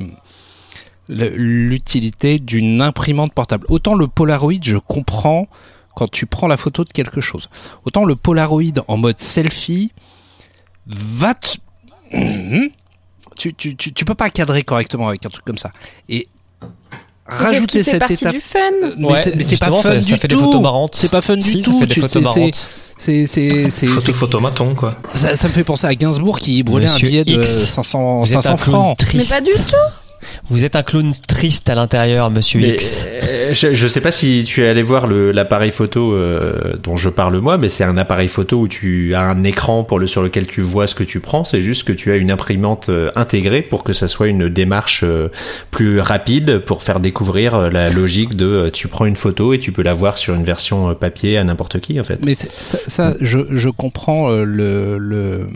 [1.09, 3.65] l'utilité d'une imprimante portable.
[3.69, 5.47] Autant le Polaroid, je comprends
[5.95, 7.49] quand tu prends la photo de quelque chose.
[7.85, 9.93] Autant le Polaroid en mode selfie
[10.87, 11.33] va
[13.37, 15.71] tu, tu, tu, tu peux pas cadrer correctement avec un truc comme ça.
[16.09, 16.27] Et
[17.29, 18.59] Ce rajouter fait cette étape du fun.
[18.99, 20.37] mais Ouais, c'est mais c'est pas justement, fun ça, du ça fait tout.
[20.37, 20.95] des photos marrantes.
[20.95, 21.81] C'est pas fun Si, du ça tout.
[21.81, 22.69] fait des photos c'est- marrantes.
[22.99, 24.95] C'est c'est c'est c'est- photomaton, quoi.
[25.15, 28.21] ça, ça me fait penser à Gainsbourg qui brûlait Monsieur un billet de X, 500
[28.21, 28.99] Vous êtes 500 un clown francs.
[29.15, 29.75] Mais pas du tout.
[30.49, 33.09] Vous êtes un clown triste à l'intérieur, monsieur Mais, X.
[33.11, 37.09] euh, je, je sais pas si tu es allé voir l'appareil photo euh, dont je
[37.09, 40.23] parle moi, mais c'est un appareil photo où tu as un écran pour le sur
[40.23, 41.45] lequel tu vois ce que tu prends.
[41.45, 45.03] C'est juste que tu as une imprimante euh, intégrée pour que ça soit une démarche
[45.05, 45.29] euh,
[45.71, 49.83] plus rapide pour faire découvrir la logique de tu prends une photo et tu peux
[49.83, 52.25] la voir sur une version papier à n'importe qui en fait.
[52.25, 55.47] Mais ça, ça, je, je comprends le, le,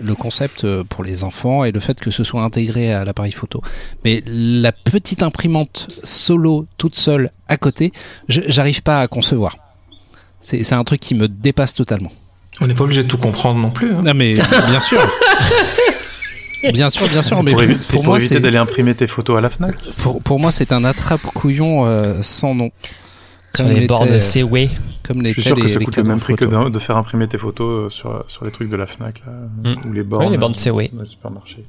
[0.00, 3.60] le concept pour les enfants et le fait que ce soit intégré à l'appareil photo.
[4.04, 7.92] Mais la petite imprimante solo toute seule à côté,
[8.28, 9.56] j'arrive pas à concevoir.
[10.40, 12.12] C'est c'est un truc qui me dépasse totalement.
[12.60, 13.92] On n'est pas obligé de tout comprendre non plus.
[13.94, 14.00] hein.
[14.04, 15.00] Non mais bien sûr.
[16.72, 18.94] Bien sûr, bien sûr, C'est mais pour, pour, évi- c'est pour moi, éviter d'aller imprimer
[18.94, 19.76] tes photos à la Fnac.
[19.98, 22.70] pour, pour moi, c'est un attrape-couillon euh, sans nom.
[23.54, 24.70] Sur les bornes Seaway.
[25.02, 27.28] Comme Je les suis sûr que ça coûte le même prix que de, faire imprimer
[27.28, 29.32] tes photos euh, sur, sur les trucs de la Fnac, là,
[29.74, 29.88] Mm.
[29.88, 30.24] ou les bornes.
[30.24, 30.88] Oui, les bornes Seaway.
[30.90, 31.62] dans les supermarchés.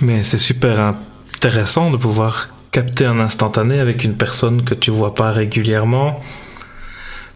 [0.00, 0.94] Mais c'est super
[1.34, 6.20] intéressant de pouvoir capter un instantané avec une personne que tu vois pas régulièrement.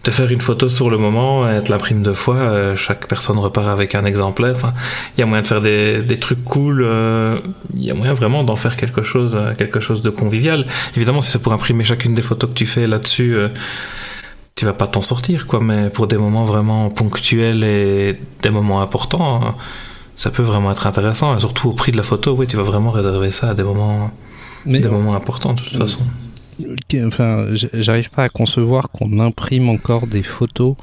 [0.04, 3.38] De faire une photo sur le moment, et te l'imprime deux fois, euh, chaque personne
[3.38, 4.74] repart avec un exemplaire.
[5.16, 6.82] Il y a moyen de faire des, trucs cool.
[6.84, 7.38] euh,
[7.74, 10.66] Il y a moyen vraiment d'en faire quelque chose, euh, quelque chose de convivial.
[10.94, 13.48] Évidemment, si c'est pour imprimer chacune des photos que tu fais là-dessus, euh,
[14.56, 15.60] tu vas pas t'en sortir, quoi.
[15.62, 19.50] Mais pour des moments vraiment ponctuels et des moments importants, euh,
[20.16, 21.36] ça peut vraiment être intéressant.
[21.36, 23.62] Et surtout au prix de la photo, oui, tu vas vraiment réserver ça à des
[23.62, 24.10] moments,
[24.66, 26.02] Mais des moments importants de toute façon.
[27.06, 30.76] Enfin, j'arrive pas à concevoir qu'on imprime encore des photos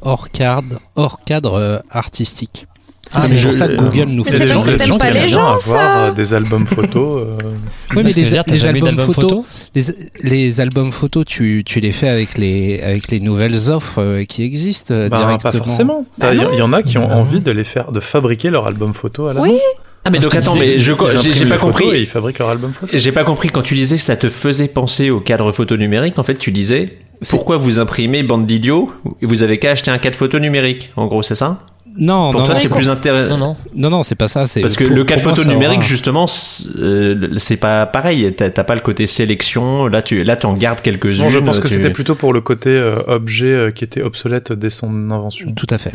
[0.00, 2.66] hors cadre, hors cadre euh, artistique.
[3.12, 4.70] Ah, c'est mais pour je- ça que euh, Google nous fait c'est des parce que
[4.72, 6.10] gens- t'aimes pas qui les gens, avoir ça.
[6.12, 7.22] des albums photos.
[7.22, 7.36] euh,
[7.96, 9.82] Oui, mais C'est les, albums photos, photo les,
[10.22, 14.42] les albums photos, tu, tu les fais avec les, avec les nouvelles offres euh, qui
[14.42, 15.52] existent euh, bah, directement.
[15.52, 16.06] pas forcément.
[16.18, 18.50] Bah Il y, y en a qui ont Bah envie de les faire, de fabriquer
[18.50, 19.58] leur album photo à la Oui.
[20.04, 20.94] Ah mais donc attends, mais je
[21.34, 21.88] j'ai pas compris.
[21.88, 22.90] Et ils fabriquent leur album photo.
[22.96, 26.18] J'ai pas compris quand tu disais que ça te faisait penser au cadre photo numérique.
[26.18, 28.90] En fait, tu disais C'est- pourquoi vous imprimez bande d'idiots
[29.20, 30.92] Vous avez qu'à acheter un cadre photo numérique.
[30.96, 31.66] En gros, c'est ça?
[31.96, 33.36] Non, Pour non, toi, non, c'est plus intéressant.
[33.38, 33.56] Non, non.
[33.74, 34.46] non, non, c'est pas ça.
[34.46, 38.32] c'est- Parce que pour- le cadre photo numérique, aura- justement, c'est euh, c'est pas pareil.
[38.36, 39.86] T'as pas le côté sélection.
[39.88, 41.22] Là, tu là, tu en gardes quelques-unes.
[41.24, 44.02] Non, je pense que tu- c'était plutôt pour le côté euh, objet euh, qui était
[44.02, 45.52] obsolète dès son invention.
[45.52, 45.92] Tout à fait.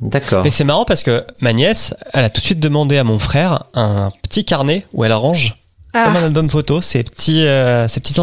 [0.00, 0.42] D'accord.
[0.44, 3.18] Mais c'est marrant parce que ma nièce, elle a tout de suite demandé à mon
[3.18, 5.56] frère un petit carnet où elle range
[5.92, 8.14] comme un Ah, album photo ses petits, euh, ses petits.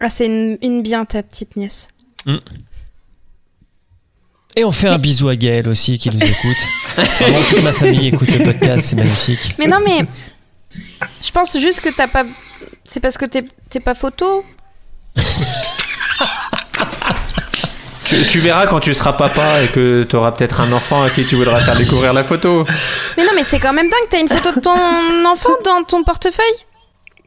[0.00, 1.88] Ah, c'est une, une bien ta petite nièce.
[4.58, 6.56] Et on fait un bisou à Gaël aussi qui nous écoute.
[7.20, 9.54] Vraiment, toute ma famille écoute ce podcast, c'est magnifique.
[9.58, 10.06] Mais non, mais
[11.22, 12.24] je pense juste que t'as pas.
[12.84, 14.44] C'est parce que t'es t'es pas photo.
[18.06, 21.10] Tu, tu verras quand tu seras papa et que tu auras peut-être un enfant à
[21.10, 22.64] qui tu voudras faire découvrir la photo.
[23.16, 24.08] Mais non, mais c'est quand même dingue.
[24.10, 24.70] T'as une photo de ton
[25.26, 26.44] enfant dans ton portefeuille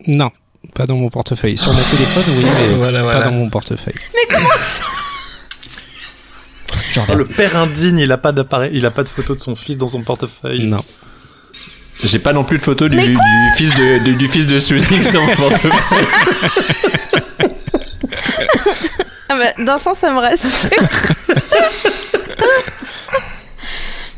[0.08, 0.32] Non,
[0.76, 1.58] pas dans mon portefeuille.
[1.58, 3.22] Sur mon téléphone, oui, mais Voilà, pas voilà.
[3.26, 3.96] dans mon portefeuille.
[4.16, 4.84] Mais comment ça?
[6.98, 9.56] Oh, le père indigne, il a pas d'appareil, il a pas de photo de son
[9.56, 10.66] fils dans son portefeuille.
[10.66, 10.78] Non.
[12.04, 13.18] J'ai pas non plus de photo du, du
[13.58, 15.72] fils de du, du fils de Suzy sur mon portefeuille.
[19.30, 20.50] ah bah, D'un sens, ça me rassure.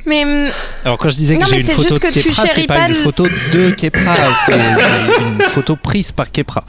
[0.06, 0.50] mais hum,
[0.86, 2.22] Alors quand je disais que Non, j'ai mais une c'est photo juste de que tu
[2.30, 4.52] Kepra, c'est pas pas une photo de Kepra, c'est
[5.16, 6.64] c'est une photo prise par Kepra.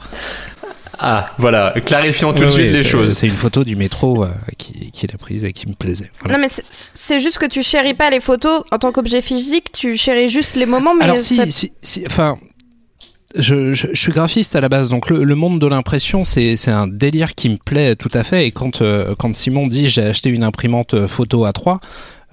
[0.99, 3.13] Ah, voilà, clarifions tout de Oui, suite oui, les choses.
[3.13, 6.11] C'est une photo du métro euh, qui, qui l'a prise et qui me plaisait.
[6.21, 6.37] Voilà.
[6.37, 9.71] non, mais c'est- juste que tu chéris pas les photos en tant qu'objet physique.
[9.71, 10.93] Tu chéris juste les moments.
[10.95, 12.37] Mais Alors si, ça- si, si- enfin,
[13.35, 16.55] je, je, je suis graphiste à la base, donc le, le monde de l'impression, c'est
[16.55, 18.45] c'est un délire qui me plaît tout à fait.
[18.47, 21.79] Et quand euh, quand Simon dit j'ai acheté une imprimante euh, photo A3,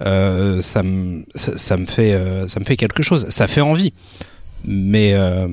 [0.01, 3.25] euh, ça me ça, ça me fait euh, ça me fait quelque chose.
[3.29, 3.93] Ça fait envie,
[4.65, 5.47] mais euh,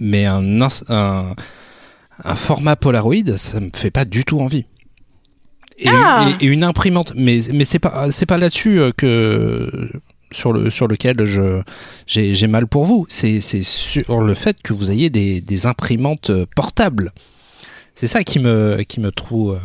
[0.00, 1.32] mais un, un
[2.24, 4.64] un format Polaroid, ça me fait pas du tout envie.
[5.78, 6.28] Et, Ah.
[6.40, 9.90] et- et une imprimante, mais mais c'est pas c'est pas là-dessus euh, que
[10.32, 11.62] sur le sur lequel je
[12.06, 13.06] j'ai mal pour vous.
[13.08, 17.12] C'est c'est sur le fait que vous ayez des des imprimantes euh, portables.
[17.94, 19.58] C'est ça qui me qui me trouve euh,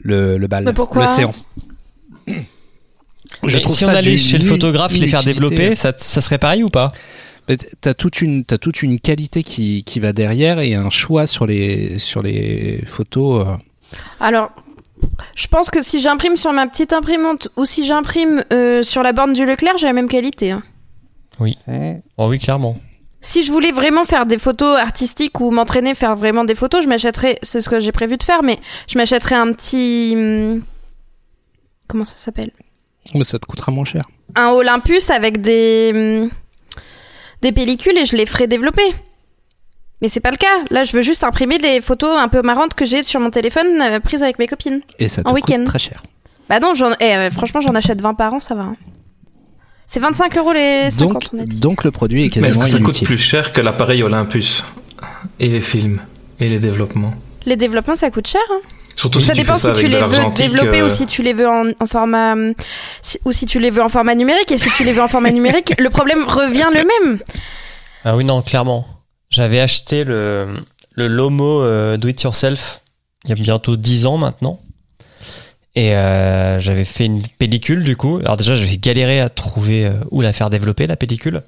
[0.00, 1.32] le le bal, l'océan.
[3.46, 6.20] Je Mais trouve si on ça allait chez le photographe, les faire développer, ça, ça
[6.20, 6.92] serait pareil ou pas?
[7.80, 11.44] T'as toute une t'as toute une qualité qui qui va derrière et un choix sur
[11.46, 13.46] les sur les photos.
[13.46, 13.56] euh,
[14.20, 14.50] Alors,
[15.34, 19.12] je pense que si j'imprime sur ma petite imprimante ou si j'imprime euh, sur la
[19.12, 20.52] borne du Leclerc, j'ai la même qualité.
[20.52, 20.62] hein.
[21.40, 22.76] Oh oui, clairement.
[23.20, 26.82] Si je voulais vraiment faire des photos artistiques ou m'entraîner à faire vraiment des photos,
[26.84, 30.12] je m'achèterais, c'est ce que j'ai prévu de faire, mais je m'achèterais un petit...
[30.16, 30.62] hum,
[31.88, 32.50] Comment ça s'appelle?
[33.14, 34.02] Mais ça te coûtera moins cher.
[34.34, 36.28] Un Olympus avec des...
[37.42, 38.82] des pellicules et je les ferais développer.
[40.00, 40.58] Mais c'est pas le cas.
[40.70, 43.80] Là, je veux juste imprimer des photos un peu marrantes que j'ai sur mon téléphone
[43.80, 44.80] euh, prises avec mes copines.
[44.98, 45.64] Et ça te En coûte week-end.
[45.64, 46.02] très cher.
[46.48, 48.62] Bah non, j'en- eh, euh, franchement, j'en achète 20 par an, ça va.
[48.62, 48.76] hein.
[49.86, 51.60] C'est 25 euros les 50, Donc on a dit.
[51.60, 54.64] donc le produit est Mais est-ce quasiment que ça coûte plus cher que l'appareil Olympus
[55.38, 56.00] Et les films
[56.40, 57.14] Et les développements?
[57.44, 58.40] Les développements, ça coûte cher.
[58.50, 58.60] hein.
[59.02, 61.06] Surtout ça si dépend tu fais ça si tu les veux développer euh, ou si
[61.06, 62.36] tu les veux en, en format
[63.02, 64.52] si- ou si tu les veux en format numérique.
[64.52, 67.18] Et si tu les veux en format numérique, le problème revient le même.
[68.04, 68.86] Ah oui, non, clairement.
[69.28, 70.46] J'avais acheté le,
[70.92, 72.80] le Lomo euh, Do It Yourself
[73.24, 74.60] il y a bientôt 10 ans maintenant.
[75.74, 78.18] Et euh, j'avais fait une pellicule du coup.
[78.18, 81.42] Alors déjà, j'avais galéré à trouver euh, où la faire développer, la pellicule.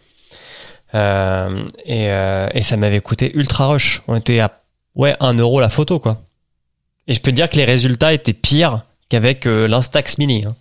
[0.95, 1.49] Euh,
[1.85, 4.03] et, euh, et ça m'avait coûté ultra rush.
[4.09, 4.61] On était à
[4.95, 6.23] ouais 1 euro la photo quoi.
[7.07, 10.45] Et je peux dire que les résultats étaient pires qu'avec euh, l'Instax Mini.
[10.47, 10.55] hein.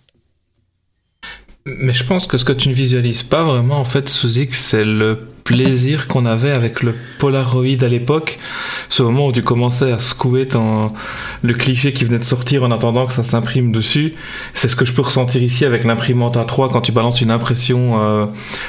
[1.66, 4.84] Mais je pense que ce que tu ne visualises pas vraiment, en fait, X, c'est
[4.84, 8.36] le plaisir qu'on avait avec le Polaroid à l'époque.
[8.90, 10.92] Ce moment où tu commençais à secouer ton,
[11.42, 14.12] le cliché qui venait de sortir en attendant que ça s'imprime dessus.
[14.52, 17.98] C'est ce que je peux ressentir ici avec l'imprimante A3 quand tu balances une impression
[18.02, 18.26] euh,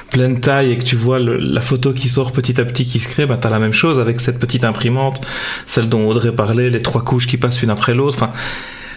[0.10, 3.02] pleine taille et que tu vois le- la photo qui sort petit à petit qui
[3.02, 3.26] se crée.
[3.26, 5.20] Bah, t'as la même chose avec cette petite imprimante,
[5.66, 8.16] celle dont Audrey parlait, les trois couches qui passent une après l'autre.
[8.24, 8.32] Enfin,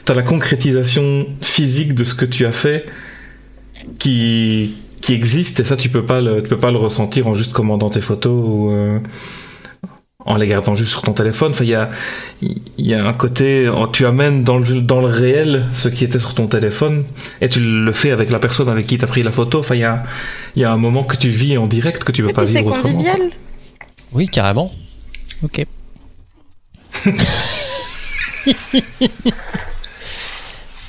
[0.04, 2.86] t'as la concrétisation physique de ce que tu as fait
[3.98, 7.34] qui qui existe et ça tu peux pas le tu peux pas le ressentir en
[7.34, 8.98] juste commandant tes photos ou euh,
[10.26, 11.88] en les gardant juste sur ton téléphone enfin il y a
[12.42, 16.18] il y a un côté tu amènes dans le dans le réel ce qui était
[16.18, 17.04] sur ton téléphone
[17.40, 19.76] et tu le fais avec la personne avec qui tu as pris la photo enfin
[19.76, 20.02] il y a
[20.56, 22.44] il y a un moment que tu vis en direct que tu peux Et pas
[22.44, 23.30] c'est vivre autrement convivial.
[24.12, 24.72] Oui, carrément.
[25.42, 25.66] Ok.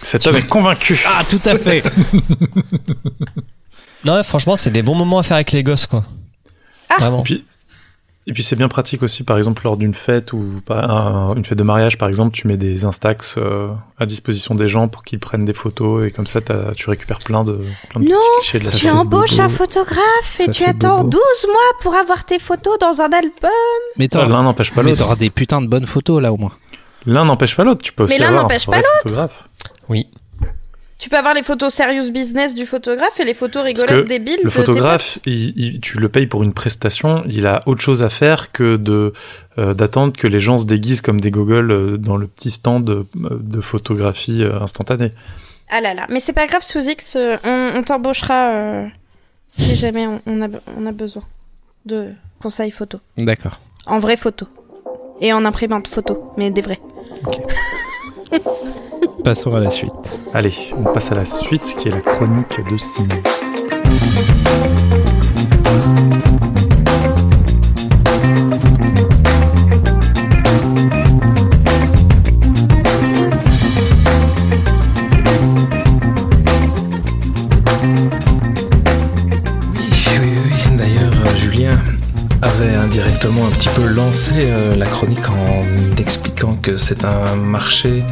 [0.02, 1.00] Cet homme est convaincu.
[1.08, 1.84] Ah, tout à fait.
[4.06, 6.06] Non, ouais, franchement, c'est des bons moments à faire avec les gosses quoi.
[6.90, 6.96] Ah.
[7.00, 7.20] Vraiment.
[7.20, 7.46] Et puis,
[8.28, 11.44] et puis c'est bien pratique aussi, par exemple, lors d'une fête ou pas, un- une
[11.44, 13.68] fête de mariage, par exemple, tu mets des Instax euh,
[14.00, 16.40] à disposition des gens pour qu'ils prennent des photos et comme ça,
[16.78, 17.60] tu récupères plein de,
[17.90, 20.64] plein de Non, petits clichés de la ça Tu embauches un photographe et Ça tu
[20.64, 21.10] attends bobo.
[21.10, 23.52] 12 mois pour avoir tes photos dans un album.
[23.98, 25.04] Mais L'un n'empêche pas mais l'autre.
[25.04, 26.54] t'auras des putains de bonnes photos là au moins.
[27.06, 27.82] L'un n'empêche pas l'autre.
[27.82, 29.50] Tu peux aussi Mais l'un avoir un n'empêche pas photographe.
[29.90, 30.08] Oui.
[30.98, 34.50] Tu peux avoir les photos serious business du photographe et les photos rigolotes débiles Le
[34.50, 38.10] de photographe, il- il- tu le payes pour une prestation, il a autre chose à
[38.10, 39.14] faire que de
[39.58, 42.84] euh, d'attendre que les gens se déguisent comme des gogoles euh, dans le petit stand
[42.84, 45.12] de, de photographie euh, instantanée.
[45.70, 48.88] Ah là là, mais c'est pas grave, sous X, euh, on, on t'embauchera euh,
[49.48, 50.48] si jamais on, on a,
[50.78, 51.24] on a besoin
[51.86, 52.10] de
[52.42, 53.00] conseils photo.
[53.18, 53.62] D'accord.
[53.86, 54.48] En vraie photo.
[55.22, 56.80] Et en imprimante photo, mais des vrais.
[59.24, 60.20] Passons à la suite.
[60.34, 63.08] Allez, on passe à la suite, qui est la chronique de Simon.
[80.06, 80.78] Oui, oui, oui.
[80.78, 81.80] D'ailleurs, euh, Julien
[82.42, 85.64] avait indirectement un petit peu lancé euh, la chronique en
[86.40, 88.04] expliquant que c'est un marché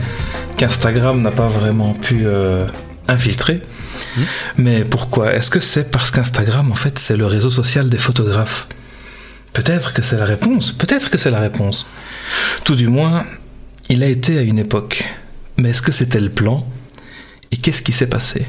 [0.57, 2.67] qu'Instagram n'a pas vraiment pu euh,
[3.07, 3.61] infiltrer.
[4.57, 5.33] Mais pourquoi?
[5.33, 8.67] Est-ce que c'est parce qu'Instagram, en fait, c'est le réseau social des photographes?
[9.53, 10.73] Peut-être que c'est la réponse.
[10.73, 11.87] Peut-être que c'est la réponse.
[12.65, 13.25] Tout du moins,
[13.87, 15.05] il a été à une époque.
[15.55, 16.67] Mais est-ce que c'était le plan?
[17.51, 18.45] Et qu'est-ce qui s'est passé?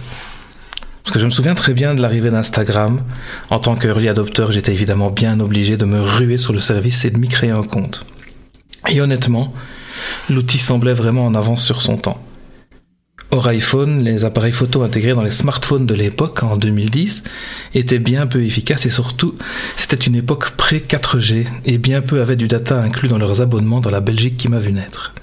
[1.04, 3.00] Parce que je me souviens très bien de l'arrivée d'Instagram.
[3.48, 7.10] En tant qu'early adopter, j'étais évidemment bien obligé de me ruer sur le service et
[7.10, 8.04] de m'y créer un compte.
[8.88, 9.52] Et honnêtement,
[10.30, 12.22] l'outil semblait vraiment en avance sur son temps.
[13.30, 17.24] Hors iPhone, les appareils photo intégrés dans les smartphones de l'époque, en 2010,
[17.74, 19.36] étaient bien peu efficaces et surtout,
[19.76, 23.90] c'était une époque pré-4G et bien peu avaient du data inclus dans leurs abonnements dans
[23.90, 25.14] la Belgique qui m'a vu naître.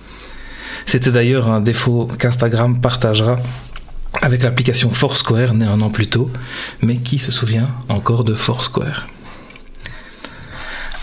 [0.85, 3.39] C'était d'ailleurs un défaut qu'Instagram partagera
[4.21, 6.29] avec l'application Foursquare née un an plus tôt,
[6.81, 9.07] mais qui se souvient encore de Foursquare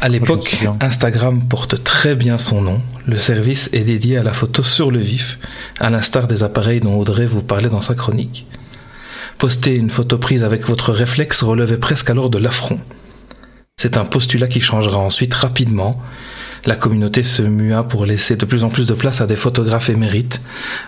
[0.02, 0.64] À l'époque.
[0.80, 2.82] Instagram porte très bien son nom.
[3.06, 5.38] Le service est dédié à la photo sur le vif,
[5.78, 8.44] à l'instar des appareils dont Audrey vous parlait dans sa chronique.
[9.38, 12.80] Poster une photo prise avec votre réflexe relevait presque alors de l'affront.
[13.76, 16.00] C'est un postulat qui changera ensuite rapidement.
[16.66, 19.88] La communauté se mua pour laisser de plus en plus de place à des photographes
[19.88, 20.40] émérites,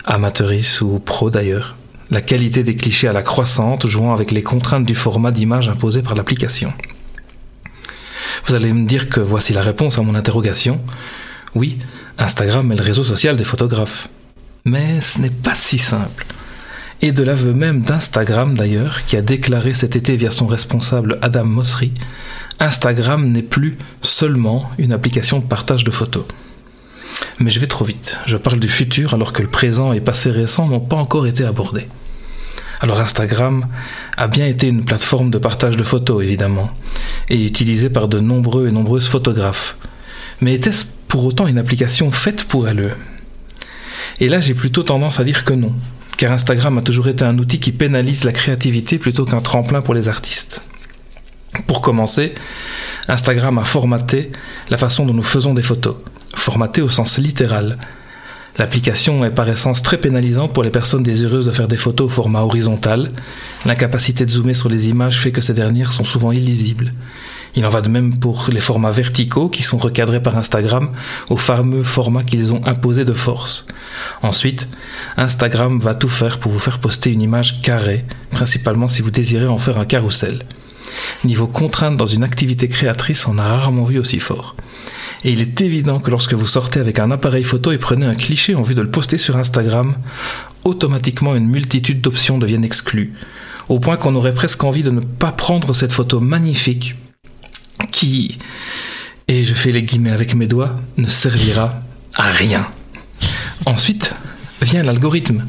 [0.06, 1.76] amateuristes ou pros d'ailleurs.
[2.10, 6.02] La qualité des clichés à la croissante, jouant avec les contraintes du format d'image imposé
[6.02, 6.72] par l'application.
[8.46, 10.80] Vous allez me dire que voici la réponse à mon interrogation.
[11.54, 11.78] Oui,
[12.18, 14.08] Instagram est le réseau social des photographes.
[14.64, 16.26] Mais ce n'est pas si simple.
[17.00, 21.44] Et de l'aveu même d'Instagram d'ailleurs, qui a déclaré cet été via son responsable Adam
[21.44, 21.92] Mosseri,
[22.60, 26.24] Instagram n'est plus seulement une application de partage de photos.
[27.38, 28.18] Mais je vais trop vite.
[28.26, 31.44] Je parle du futur alors que le présent et passé récent n'ont pas encore été
[31.44, 31.88] abordés.
[32.80, 33.66] Alors Instagram
[34.16, 36.70] a bien été une plateforme de partage de photos évidemment,
[37.30, 39.76] et utilisée par de nombreux et nombreuses photographes.
[40.40, 42.96] Mais était-ce pour autant une application faite pour elle?
[44.20, 45.74] Et là j'ai plutôt tendance à dire que non,
[46.16, 49.94] car Instagram a toujours été un outil qui pénalise la créativité plutôt qu'un tremplin pour
[49.94, 50.62] les artistes.
[51.66, 52.34] Pour commencer,
[53.08, 54.32] Instagram a formaté
[54.70, 55.96] la façon dont nous faisons des photos,
[56.34, 57.78] formaté au sens littéral.
[58.56, 62.08] L'application est par essence très pénalisante pour les personnes désireuses de faire des photos au
[62.08, 63.10] format horizontal.
[63.66, 66.92] L'incapacité de zoomer sur les images fait que ces dernières sont souvent illisibles.
[67.56, 70.90] Il en va de même pour les formats verticaux qui sont recadrés par Instagram
[71.30, 73.66] au fameux format qu'ils ont imposé de force.
[74.22, 74.68] Ensuite,
[75.16, 79.46] Instagram va tout faire pour vous faire poster une image carrée, principalement si vous désirez
[79.46, 80.42] en faire un carrousel.
[81.24, 84.56] Niveau contrainte dans une activité créatrice, on a rarement vu aussi fort.
[85.24, 88.14] Et il est évident que lorsque vous sortez avec un appareil photo et prenez un
[88.14, 89.96] cliché en vue de le poster sur Instagram,
[90.64, 93.14] automatiquement une multitude d'options deviennent exclues,
[93.70, 96.96] au point qu'on aurait presque envie de ne pas prendre cette photo magnifique
[97.90, 98.38] qui,
[99.28, 101.80] et je fais les guillemets avec mes doigts, ne servira
[102.16, 102.66] à rien.
[103.64, 104.14] Ensuite
[104.60, 105.46] vient l'algorithme.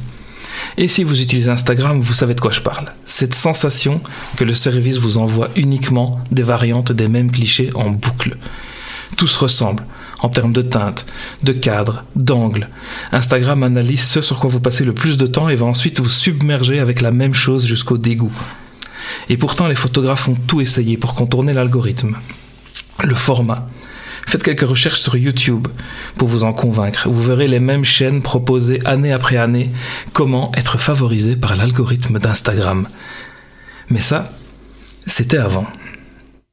[0.78, 2.92] Et si vous utilisez Instagram, vous savez de quoi je parle.
[3.06, 4.02] Cette sensation
[4.38, 8.38] que le service vous envoie uniquement des variantes des mêmes clichés en boucle.
[9.18, 9.84] Tout se ressemble
[10.20, 11.06] en termes de teinte,
[11.44, 12.70] de cadre, d'angle.
[13.12, 16.10] Instagram analyse ce sur quoi vous passez le plus de temps et va ensuite vous
[16.10, 18.34] submerger avec la même chose jusqu'au dégoût.
[19.30, 22.16] Et pourtant, les photographes ont tout essayé pour contourner l'algorithme.
[23.04, 23.68] Le format.
[24.28, 25.68] Faites quelques recherches sur YouTube
[26.18, 27.08] pour vous en convaincre.
[27.08, 29.70] Vous verrez les mêmes chaînes proposées année après année
[30.14, 32.88] comment être favorisé par l'algorithme d'Instagram.
[33.90, 34.32] Mais ça,
[35.06, 35.68] c'était avant.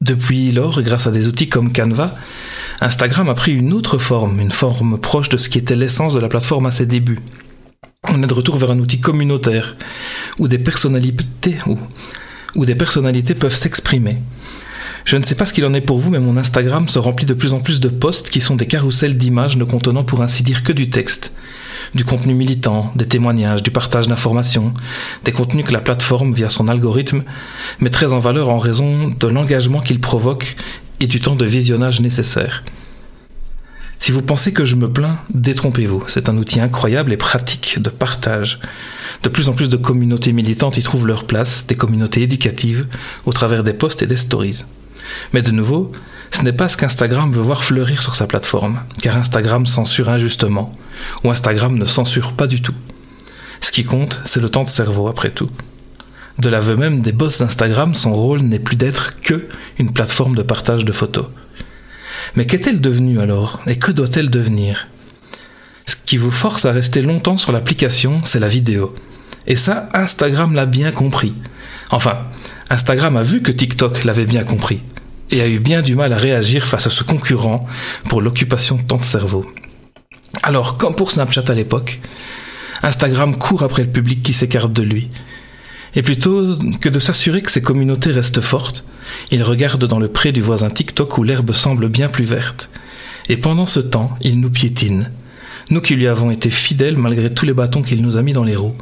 [0.03, 2.13] Depuis lors, grâce à des outils comme Canva,
[2.81, 6.19] Instagram a pris une autre forme, une forme proche de ce qui était l'essence de
[6.19, 7.21] la plateforme à ses débuts.
[8.09, 9.77] On est de retour vers un outil communautaire,
[10.41, 11.55] où des personnalités,
[12.57, 14.17] des personnalités peuvent s'exprimer.
[15.05, 17.27] Je ne sais pas ce qu'il en est pour vous, mais mon Instagram se remplit
[17.27, 20.43] de plus en plus de posts qui sont des carousels d'images ne contenant pour ainsi
[20.43, 21.33] dire que du texte.
[21.95, 24.73] Du contenu militant, des témoignages, du partage d'informations,
[25.25, 27.23] des contenus que la plateforme, via son algorithme,
[27.81, 30.57] met très en valeur en raison de l'engagement qu'il provoque
[31.01, 32.65] et du temps de visionnage nécessaire.
[33.99, 36.05] Si vous pensez que je me plains, détrompez-vous.
[36.09, 38.59] C'est un outil incroyable et pratique de partage.
[39.23, 42.89] De plus en plus de communautés militantes y trouvent leur place, des communautés éducatives,
[43.27, 44.65] au travers des posts et des stories.
[45.33, 45.93] Mais de nouveau,
[46.33, 50.75] ce n'est pas ce qu'Instagram veut voir fleurir sur sa plateforme, car Instagram censure injustement,
[51.23, 52.75] ou Instagram ne censure pas du tout.
[53.61, 55.51] Ce qui compte, c'est le temps de cerveau après tout.
[56.39, 59.47] De l'aveu même des boss d'Instagram, son rôle n'est plus d'être que
[59.79, 61.27] une plateforme de partage de photos.
[62.35, 63.61] Mais qu'est-elle devenue alors?
[63.67, 64.89] Et que doit-elle devenir?
[65.85, 68.95] Ce qui vous force à rester longtemps sur l'application, c'est la vidéo.
[69.47, 71.35] Et ça, Instagram l'a bien compris.
[71.91, 72.19] Enfin,
[72.71, 74.81] Instagram a vu que TikTok l'avait bien compris
[75.33, 77.61] et a eu bien du mal à réagir face à ce concurrent
[78.09, 79.45] pour l'occupation de temps de cerveau.
[80.43, 81.99] Alors, comme pour Snapchat à l'époque,
[82.83, 85.09] Instagram court après le public qui s'écarte de lui.
[85.95, 88.85] Et plutôt que de s'assurer que ses communautés restent fortes,
[89.31, 92.71] il regarde dans le pré du voisin TikTok où l'herbe semble bien plus verte.
[93.29, 95.11] Et pendant ce temps, il nous piétine.
[95.71, 98.45] Nous qui lui avons été fidèles malgré tous les bâtons qu'il nous a mis dans
[98.45, 98.77] les roues.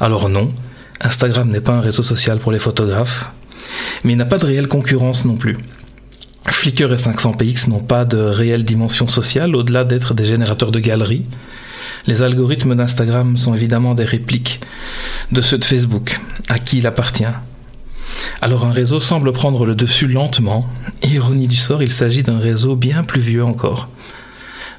[0.00, 0.52] Alors non,
[1.00, 3.26] Instagram n'est pas un réseau social pour les photographes,
[4.02, 5.58] mais il n'a pas de réelle concurrence non plus.
[6.52, 11.24] Flickr et 500px n'ont pas de réelle dimension sociale au-delà d'être des générateurs de galeries.
[12.06, 14.60] Les algorithmes d'Instagram sont évidemment des répliques
[15.32, 17.24] de ceux de Facebook, à qui il appartient.
[18.42, 20.66] Alors un réseau semble prendre le dessus lentement.
[21.02, 23.88] Ironie du sort, il s'agit d'un réseau bien plus vieux encore.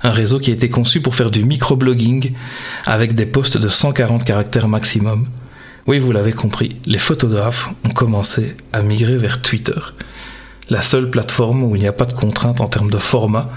[0.04, 2.34] Un réseau qui a été conçu pour faire du microblogging
[2.86, 5.28] avec des posts de 140 caractères maximum.
[5.88, 9.80] Oui, vous l'avez compris, les photographes ont commencé à migrer vers Twitter
[10.70, 13.50] la seule plateforme où il n'y a pas de contraintes en termes de format,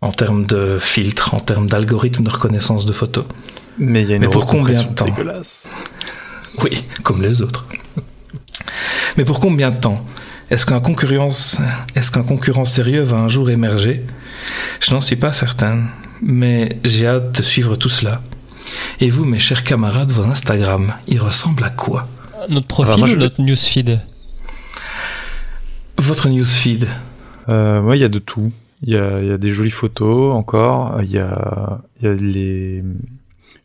[0.00, 3.24] en termes de filtre, en termes d'algorithme de reconnaissance de photos.
[3.78, 5.04] Mais il y a une Mais pour combien de temps?
[5.04, 5.70] Dégueulasse.
[6.62, 7.66] Oui, comme les autres.
[9.16, 10.04] Mais pour combien de temps?
[10.50, 11.60] Est-ce qu'un concurrence,
[11.94, 14.04] est-ce qu'un concurrent sérieux va un jour émerger?
[14.80, 15.84] Je n'en suis pas certain,
[16.20, 18.20] mais j'ai hâte de suivre tout cela.
[19.00, 22.06] Et vous, mes chers camarades, vos Instagram, ils ressemblent à quoi?
[22.50, 24.00] Notre profil Ah bah, moi, je ou notre newsfeed?
[26.02, 26.86] Votre newsfeed
[27.48, 28.52] Euh, ouais, il y a de tout.
[28.82, 31.00] Il y a, il y a des jolies photos encore.
[31.02, 32.82] Il y a, il y a les,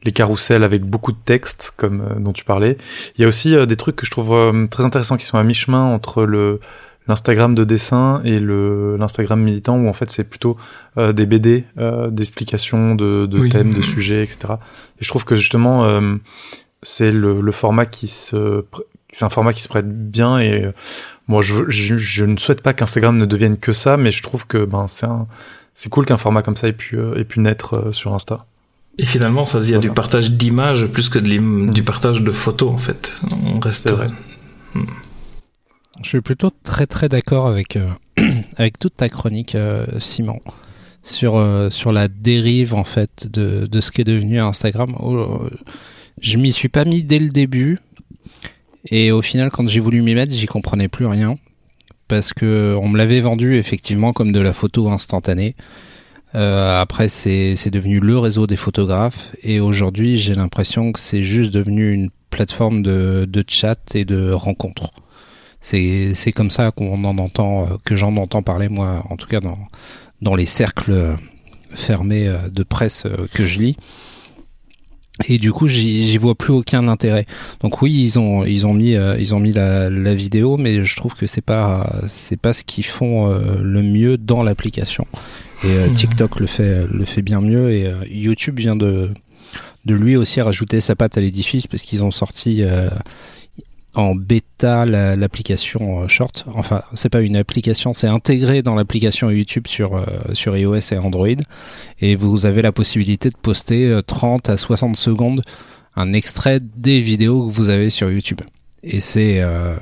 [0.04, 2.78] les carousels avec beaucoup de texte, comme euh, dont tu parlais.
[3.18, 5.38] Il y a aussi euh, des trucs que je trouve euh, très intéressants qui sont
[5.38, 6.60] à mi-chemin entre le
[7.08, 10.58] l'Instagram de dessin et le l'Instagram militant où en fait c'est plutôt
[10.98, 13.50] euh, des BD euh, d'explications de, de Oui.
[13.50, 14.56] thèmes, de sujets, etc.
[15.00, 16.16] Et je trouve que justement euh,
[16.84, 18.66] c'est le, le format qui se
[19.12, 20.72] c'est un format qui se prête bien et euh,
[21.28, 24.22] moi je, veux- je, je ne souhaite pas qu'Instagram ne devienne que ça mais je
[24.24, 25.28] trouve que ben c'est un
[25.74, 28.40] c'est cool qu'un format comme ça ait pu euh, ait pu naître euh, sur Insta.
[29.00, 29.82] Et finalement, ça devient Voilà.
[29.82, 33.14] du partage d'images plus que de l'im- du partage de photos, en fait.
[33.46, 33.92] On reste.
[33.92, 34.08] Vrai.
[36.04, 37.90] Je suis plutôt très très d'accord avec, euh,
[38.58, 40.40] avec toute ta chronique, euh, Simon,
[41.04, 44.96] sur, euh, sur la dérive en fait de, de ce qui est devenu Instagram.
[45.00, 45.42] Oh,
[46.20, 47.78] je m'y suis pas mis dès le début
[48.90, 51.38] et au final quand j'ai voulu m'y mettre, j'y comprenais plus rien
[52.08, 55.56] parce que on me l'avait vendu effectivement comme de la photo instantanée.
[56.36, 61.54] Euh, après, c'est devenu le réseau des photographes et aujourd'hui, j'ai l'impression que c'est juste
[61.54, 64.92] devenu une plateforme de, de chat et de rencontres.
[65.60, 69.40] C'est comme ça qu'on en entend, euh, que j'en entends parler moi, en tout cas
[69.40, 69.58] dans
[70.22, 71.18] dans les cercles
[71.72, 73.78] fermés euh, de presse euh, que je lis.
[75.28, 77.26] Et du coup, j'y vois plus aucun intérêt.
[77.62, 80.86] Donc oui, ils ont ils ont mis euh, ils ont mis la, la vidéo, mais
[80.86, 85.06] je trouve que c'est pas c'est pas ce qu'ils font euh, le mieux dans l'application.
[85.64, 85.94] Et euh, Mhm.
[85.96, 89.10] TikTok le fait le fait bien mieux et euh, YouTube vient de
[89.86, 92.90] de lui aussi rajouter sa patte à l'édifice parce qu'ils ont sorti euh,
[94.00, 96.46] en bêta la- l'application euh, Short.
[96.56, 100.98] Enfin, c'est pas une application, c'est intégré dans l'application YouTube sur euh, sur iOS et
[100.98, 101.28] Android
[102.00, 105.42] et vous avez la possibilité de poster euh, 30 à 60 secondes
[105.96, 108.42] un extrait des vidéos que vous avez sur YouTube.
[108.84, 109.74] Et c'est euh,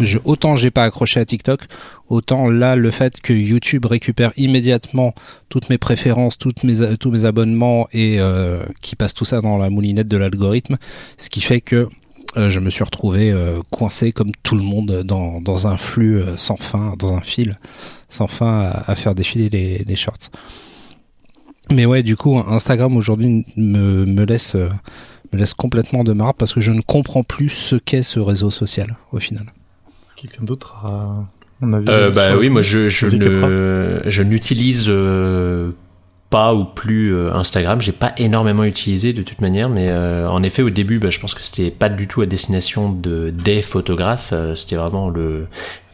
[0.00, 1.60] je- autant j'ai pas accroché à TikTok,
[2.08, 5.14] autant là le fait que YouTube récupère immédiatement
[5.50, 9.58] toutes mes préférences, toutes mes tous mes abonnements et euh, qui passe tout ça dans
[9.58, 10.78] la moulinette de l'algorithme,
[11.18, 11.88] ce qui fait que euh,
[12.36, 16.36] je me suis retrouvé euh, coincé comme tout le monde dans, dans un flux euh,
[16.36, 17.58] sans fin, dans un fil
[18.08, 20.30] sans fin à, à faire défiler les, les shorts.
[21.70, 24.68] Mais ouais, du coup, Instagram aujourd'hui me, me laisse euh,
[25.32, 28.50] me laisse complètement de marre parce que je ne comprends plus ce qu'est ce réseau
[28.50, 29.52] social au final.
[30.16, 31.24] Quelqu'un d'autre a
[31.62, 35.70] un avis Euh, bah oui, moi je, je ne, je n'utilise euh,
[36.30, 37.80] pas ou plus euh, Instagram.
[37.80, 41.18] J'ai pas énormément utilisé de toute manière, mais euh, en effet au début, bah, je
[41.18, 44.30] pense que c'était pas du tout à destination de des photographes.
[44.32, 45.48] Euh, c'était vraiment le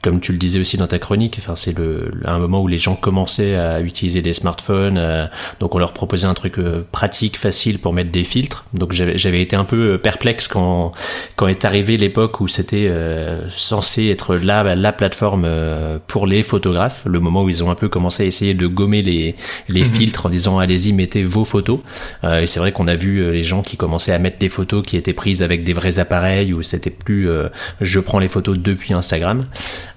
[0.07, 2.79] comme tu le disais aussi dans ta chronique, enfin c'est le, un moment où les
[2.79, 5.27] gens commençaient à utiliser des smartphones, euh,
[5.59, 8.67] donc on leur proposait un truc euh, pratique, facile pour mettre des filtres.
[8.73, 10.93] Donc j'avais été un peu euh, perplexe quand
[11.35, 16.45] quand est arrivée l'époque où c'était euh, censé être la la plateforme euh, pour les
[16.45, 19.35] photographes, le moment où ils ont un peu commencé à essayer de gommer les
[19.69, 19.87] les Mhm.
[19.87, 21.81] filtres en disant allez-y mettez vos photos.
[22.23, 24.85] Euh, et c'est vrai qu'on a vu les gens qui commençaient à mettre des photos
[24.87, 27.49] qui étaient prises avec des vrais appareils où c'était plus euh,
[27.81, 29.47] je prends les photos depuis Instagram.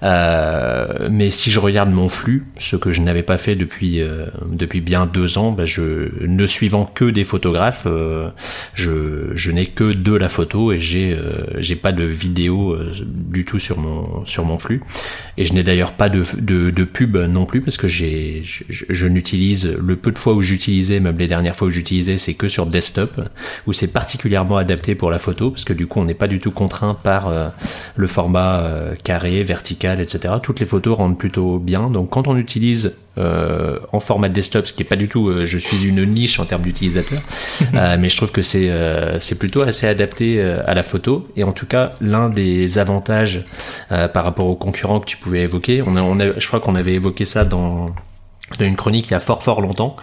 [0.02, 4.26] Euh, mais si je regarde mon flux, ce que je n'avais pas fait depuis euh,
[4.50, 8.30] depuis bien deux ans, bah, je ne suivant que des photographes, euh,
[8.74, 12.94] je, je n'ai que de la photo et j'ai euh, j'ai pas de vidéo euh,
[13.04, 14.82] du tout sur mon sur mon flux.
[15.38, 18.64] Et je n'ai d'ailleurs pas de, de de pub non plus parce que j'ai je,
[18.70, 22.36] je- n'utilise le peu de fois où j'utilisais même les dernières fois où j'utilisais c'est
[22.36, 23.20] que sur desktop
[23.66, 26.40] où c'est particulièrement adapté pour la photo parce que du coup on n'est pas du
[26.40, 27.32] tout contraint par
[27.96, 28.64] le format
[29.04, 34.00] carré vertical etc toutes les photos rendent plutôt bien donc quand on utilise euh, en
[34.00, 36.62] format desktop, ce qui est pas du tout, euh, je suis une niche en termes
[36.62, 37.22] d'utilisateur,
[37.74, 38.70] euh, mais je trouve que c'est
[39.20, 41.28] c'est plutôt assez adapté à la photo.
[41.36, 43.44] Et en tout cas, l'un des avantages
[43.90, 46.76] par rapport aux concurrents que tu pouvais évoquer, on a, on a, je crois qu'on
[46.76, 47.88] avait évoqué ça dans
[48.58, 49.96] dans une chronique il y a fort fort longtemps,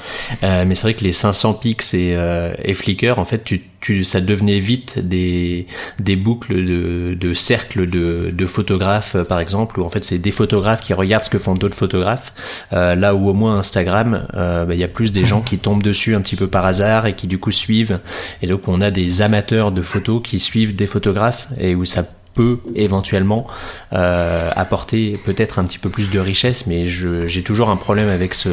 [0.42, 3.62] euh, mais c'est vrai que les 500 pix et, euh, et Flickr, en fait, tu,
[3.80, 5.66] tu, ça devenait vite des,
[6.00, 10.18] des boucles de, de cercles de, de photographes, euh, par exemple, où en fait c'est
[10.18, 12.32] des photographes qui regardent ce que font d'autres photographes,
[12.72, 15.58] euh, là où au moins Instagram, euh, bah, il y a plus des gens qui
[15.58, 18.00] tombent dessus un petit peu par hasard et qui du coup suivent,
[18.42, 22.04] et donc on a des amateurs de photos qui suivent des photographes et où ça
[22.36, 23.46] peut éventuellement
[23.92, 28.08] euh, apporter peut-être un petit peu plus de richesse, mais je- j'ai toujours un problème
[28.08, 28.50] avec ce,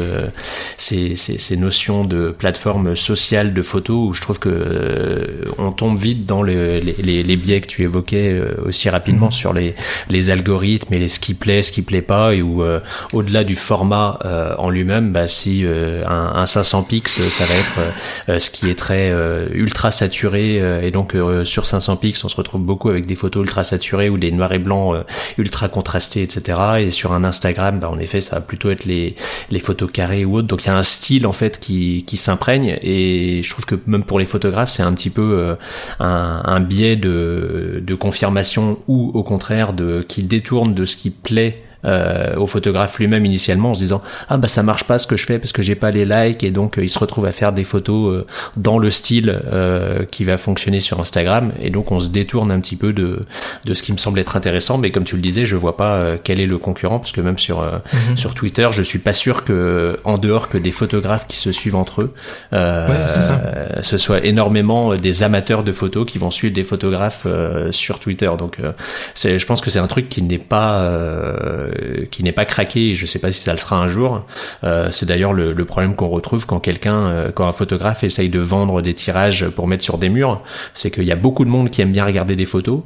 [0.78, 5.26] ces, ces, ces notions de plateforme sociale de photos où je trouve que euh,
[5.58, 9.30] on tombe vite dans le- les, les, les biais que tu évoquais euh, aussi rapidement
[9.30, 9.74] sur les,
[10.08, 12.80] les algorithmes et les ce qui plaît, ce qui plaît pas, et où euh,
[13.12, 17.54] au-delà du format euh, en lui-même, bah, si euh, un, un 500 pix, ça va
[17.54, 17.92] être
[18.30, 22.24] euh, ce qui est très euh, ultra saturé, euh, et donc euh, sur 500 pix,
[22.24, 23.73] on se retrouve beaucoup avec des photos ultra saturées
[24.10, 25.02] ou des noirs et blancs euh,
[25.38, 26.58] ultra contrastés, etc.
[26.80, 29.14] Et sur un Instagram, bah, en effet, ça va plutôt être les,
[29.60, 30.48] photos carrées ou autres.
[30.48, 34.04] Donc il y a un style en fait qui, s'imprègne, et je trouve que même
[34.04, 35.54] pour les photographes, c'est un petit peu euh,
[36.00, 41.10] un, un biais de, de confirmation ou au contraire de qui détourne de ce qui
[41.10, 45.06] plaît euh, au photographe lui-même initialement en se disant ah bah ça marche pas ce
[45.06, 47.26] que je fais parce que j'ai pas les likes et donc euh, il se retrouve
[47.26, 48.26] à faire des photos euh,
[48.56, 52.60] dans le style euh, qui va fonctionner sur Instagram et donc on se détourne un
[52.60, 53.20] petit peu de
[53.64, 56.16] de ce qui me semble être intéressant mais comme tu le disais je vois pas
[56.22, 57.78] quel est le concurrent parce que même sur euh,
[58.08, 58.16] Mhm.
[58.16, 61.76] sur Twitter je suis pas sûr que en dehors que des photographes qui se suivent
[61.76, 62.12] entre eux
[62.52, 63.82] Ouais, ça.
[63.82, 68.30] ce soit énormément des amateurs de photos qui vont suivre des photographes euh, sur Twitter
[68.38, 68.72] donc euh,
[69.14, 71.70] c'est je pense que c'est un truc qui n'est pas euh,
[72.10, 74.24] qui n'est pas craqué je sais pas si ça le sera un jour
[74.62, 78.28] Euh, c'est d'ailleurs le, le problème qu'on retrouve quand quelqu'un euh, quand un photographe essaye
[78.28, 80.42] de vendre des tirages pour mettre sur des murs
[80.74, 82.80] c'est qu'il y a beaucoup de monde qui aime bien regarder des photos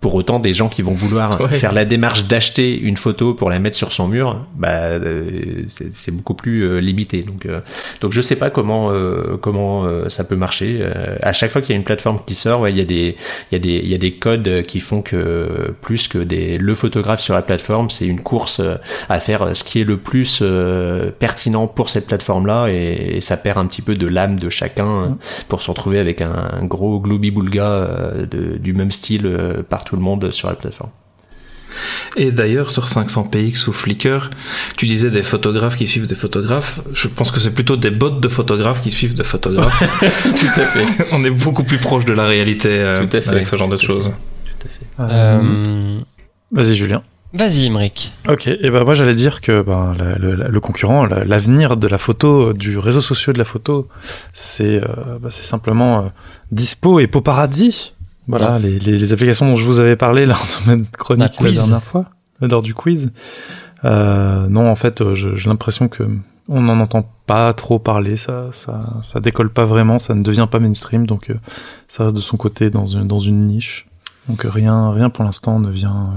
[0.00, 1.58] Pour autant, des gens qui vont vouloir Ouais.
[1.58, 6.10] faire la démarche d'acheter une photo pour la mettre sur son mur, bah, euh, c'est
[6.14, 7.22] beaucoup plus euh, limité.
[7.22, 7.60] Donc, euh,
[8.00, 10.82] donc je sais pas comment euh, comment ça peut marcher.
[11.22, 13.14] À chaque fois qu'il y a une plateforme qui sort, ouais, il y a des
[13.50, 16.56] il y a des il y a des codes qui font que plus que des
[16.56, 18.62] le photographe sur la plateforme, c'est une course
[19.08, 20.42] à faire ce qui est le plus
[21.18, 25.18] pertinent pour cette plateforme-là, et, et ça perd un petit peu de l'âme de chacun
[25.48, 29.96] pour se retrouver avec un, gros gloubi-boulga euh, de- du même style euh, par tout
[29.96, 30.90] le monde sur la plateforme.
[32.16, 34.30] Et d'ailleurs, sur 500px ou Flickr,
[34.76, 36.80] tu disais des photographes qui suivent des photographes.
[36.94, 39.80] Je pense que c'est plutôt des bots de photographes qui suivent des photographes.
[40.40, 41.06] Tout à fait.
[41.12, 43.30] On est beaucoup plus proche de la réalité euh, Tout à fait.
[43.30, 44.10] avec ce genre de choses.
[45.00, 45.98] Euh,
[46.52, 47.02] Vas-y, Julien.
[47.32, 48.12] Vas-y, Imric.
[48.28, 51.86] Ok, et ben moi j'allais dire que ben, le, le- le concurrent, la- l'avenir de
[51.86, 53.86] la photo, du réseau social de la photo,
[54.34, 56.08] c'est euh, bah, c'est simplement euh,
[56.50, 57.92] Dispo et Paparazzi.
[58.30, 61.82] Voilà, les, les, les applications dont je vous avais parlé lors de chronique la dernière
[61.82, 62.06] fois,
[62.42, 63.12] euh, lors du quiz.
[63.84, 66.04] Euh, non, en fait, euh, j'ai l'impression que
[66.48, 70.48] on n'en entend pas trop parler, ça, ça, ça décolle pas vraiment, ça ne devient
[70.50, 71.34] pas mainstream, donc euh,
[71.86, 73.86] ça reste de son côté dans une, dans une niche.
[74.28, 76.10] Donc euh, rien, rien pour l'instant ne vient,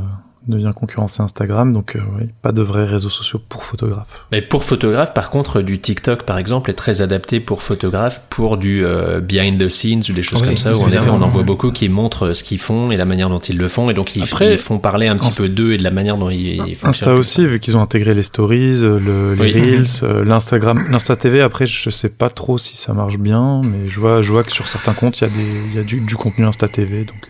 [0.48, 4.26] euh, ne vient concurrencer Instagram, donc euh, oui, pas de vrais réseaux sociaux pour photographes.
[4.32, 8.58] Mais pour photographe, par contre, du TikTok, par exemple, est très adapté pour photographe, pour
[8.58, 11.16] du euh, behind the scenes ou des choses Oui, comme ça, où en effet, on
[11.16, 11.28] en ouais.
[11.30, 13.94] voit beaucoup qui montrent ce qu'ils font et la manière dont ils le font, et
[13.94, 16.18] donc ils, Après, ils font parler un petit Insta- peu d'eux et de la manière
[16.18, 16.90] dont ils, ils fonctionnent.
[16.90, 19.62] Insta aussi, vu qu'ils ont intégré les stories, euh, le, les Oui.
[19.72, 21.42] reels, euh, l'Instagram, l'Insta TV.
[21.42, 24.52] Après, je sais pas trop si ça marche bien, mais je vois, je vois que
[24.52, 27.06] sur certains comptes, il y a des, il y a du, du contenu Insta TV,
[27.06, 27.30] donc.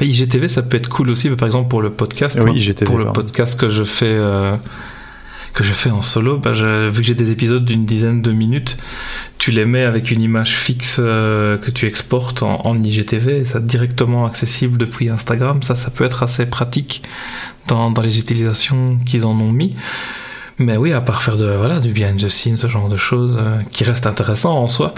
[0.00, 2.36] Mais IGTV, ça peut être cool aussi, par exemple pour le podcast.
[2.38, 4.54] Oui, moi, IGTV, pour le podcast que je fais, euh,
[5.54, 8.32] que je fais en solo, bah, je- vu que j'ai des épisodes d'une dizaine de
[8.32, 8.78] minutes,
[9.38, 13.44] tu les mets avec une image fixe euh, que tu exportes en, en IGTV, et
[13.44, 15.62] ça directement accessible depuis Instagram.
[15.62, 17.02] Ça, ça peut être assez pratique
[17.68, 19.74] dans, dans les utilisations qu'ils en ont mis.
[20.58, 23.36] Mais oui, à part faire de, voilà, du behind the scenes, ce genre de choses,
[23.38, 24.94] euh, qui reste intéressant en soi.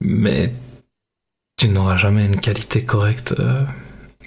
[0.00, 0.52] Mais
[1.64, 3.62] tu n'auras jamais une qualité correcte euh,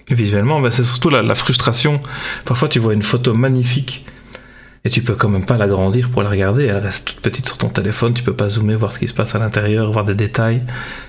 [0.09, 0.59] visuellement.
[0.59, 1.99] Mais c'est surtout la, la frustration.
[2.45, 4.05] Parfois, tu vois une photo magnifique
[4.83, 6.65] et tu peux quand même pas l'agrandir pour la regarder.
[6.65, 8.15] Elle reste toute petite sur ton téléphone.
[8.15, 10.63] Tu peux pas zoomer, voir ce qui se passe à l'intérieur, voir des détails.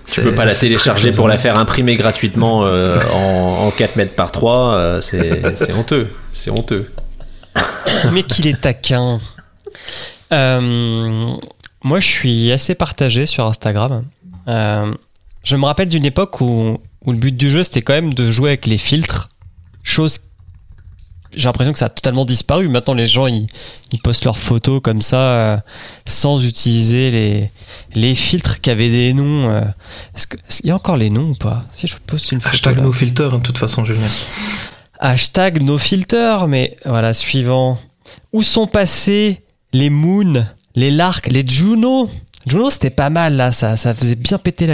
[0.06, 4.14] Tu peux pas la télécharger pour la faire imprimer gratuitement euh, en, en 4 mètres
[4.14, 6.08] par 3, euh, c'est c'est honteux.
[6.30, 6.90] C'est honteux.
[8.12, 9.18] Mais qu'il est taquin.
[10.32, 11.36] Euh,
[11.82, 14.04] moi, je suis assez partagé sur Instagram.
[14.48, 14.92] Euh,
[15.42, 18.30] je me rappelle d'une époque où, où le but du jeu, c'était quand même de
[18.30, 19.28] jouer avec les filtres.
[19.82, 20.20] Chose.
[21.36, 22.68] J'ai l'impression que ça a totalement disparu.
[22.68, 23.46] Maintenant, les gens, ils,
[23.92, 25.56] ils postent leurs photos comme ça, euh,
[26.06, 27.50] sans utiliser les,
[27.94, 29.50] les filtres qui avaient des noms.
[29.50, 29.60] euh.
[30.16, 31.64] Est-ce qu'il y a encore les noms ou pas?
[31.74, 32.54] Si je poste une photo.
[32.54, 32.82] Hashtag là.
[32.82, 34.08] no filter, hein, de toute façon, Julien.
[35.00, 37.78] Hashtag no filter, mais voilà, suivant.
[38.32, 42.10] Où sont passés les Moon, les Lark, les Juno?
[42.48, 44.66] Juno, c'était pas mal là, ça, ça faisait bien péter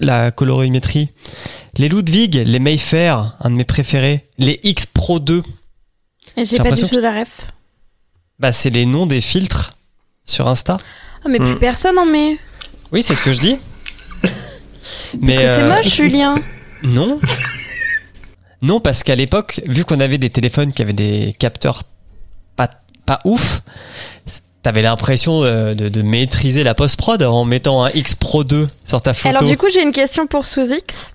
[0.00, 1.08] la, colorimétrie.
[1.76, 4.22] Les Ludwig, les Mayfair, un de mes préférés.
[4.38, 5.42] Les X Pro 2,
[6.36, 7.46] Et J'ai pas du tout la ref.
[8.38, 9.72] bah, c'est les noms des filtres
[10.24, 10.78] sur Insta.
[11.24, 11.58] Ah, mais plus Hmm.
[11.58, 12.38] personne en met.
[12.92, 13.56] Oui, c'est ce que je dis.
[14.22, 14.32] Parce
[15.12, 16.36] que c'est euh, moche, Julien.
[16.82, 17.18] Non.
[18.62, 21.82] Non, parce qu'à l'époque, vu qu'on avait des téléphones qui avaient des capteurs
[22.56, 22.68] pas,
[23.06, 23.62] pas ouf,
[24.62, 29.00] t'avais l'impression de, de- de maîtriser la post-prod en mettant un X Pro 2 sur
[29.00, 29.28] ta photo.
[29.36, 31.12] Alors, du coup, j'ai une question pour Sous-X.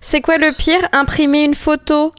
[0.00, 2.12] C'est quoi le pire Imprimer une photo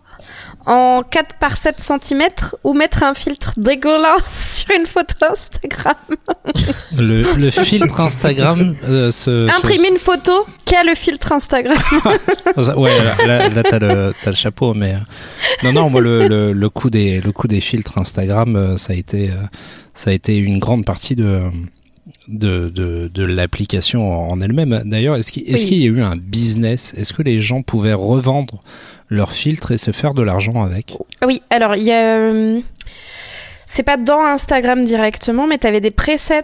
[0.68, 2.22] en 4 par 7 cm
[2.64, 5.96] ou mettre un filtre dégueulasse sur une photo Instagram?
[6.96, 11.78] Le, le filtre Instagram euh, se, se- Imprimer une photo qu'a le filtre Instagram?
[12.78, 16.28] Ouais, là, là, là, t'as le, t'as le chapeau, mais euh, non, non, moi le,
[16.28, 19.34] le, le coup des le coup des filtres Instagram, euh, ça a été euh,
[19.94, 21.44] ça a été une grande partie de
[22.28, 24.82] de, de, de l'application en elle-même.
[24.86, 25.78] D'ailleurs, est-ce qu'il est-ce Oui.
[25.78, 26.94] y a eu un business?
[26.96, 28.64] Est-ce que les gens pouvaient revendre
[29.10, 30.98] leurs filtres et se faire de l'argent avec?
[31.26, 32.18] Oui, alors il y a.
[32.18, 32.60] euh,
[33.68, 36.44] C'est pas dans Instagram directement, mais t'avais des presets,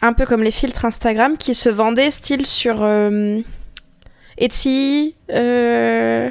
[0.00, 3.40] un peu comme les filtres Instagram, qui se vendaient style sur euh,
[4.38, 5.14] Etsy.
[5.30, 6.30] euh,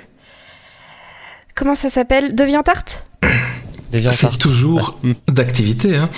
[1.56, 2.34] Comment ça s'appelle?
[2.34, 3.06] DeviantArt DeviantArt?
[4.12, 5.96] C'est toujours d'activité.
[5.98, 6.10] Hein.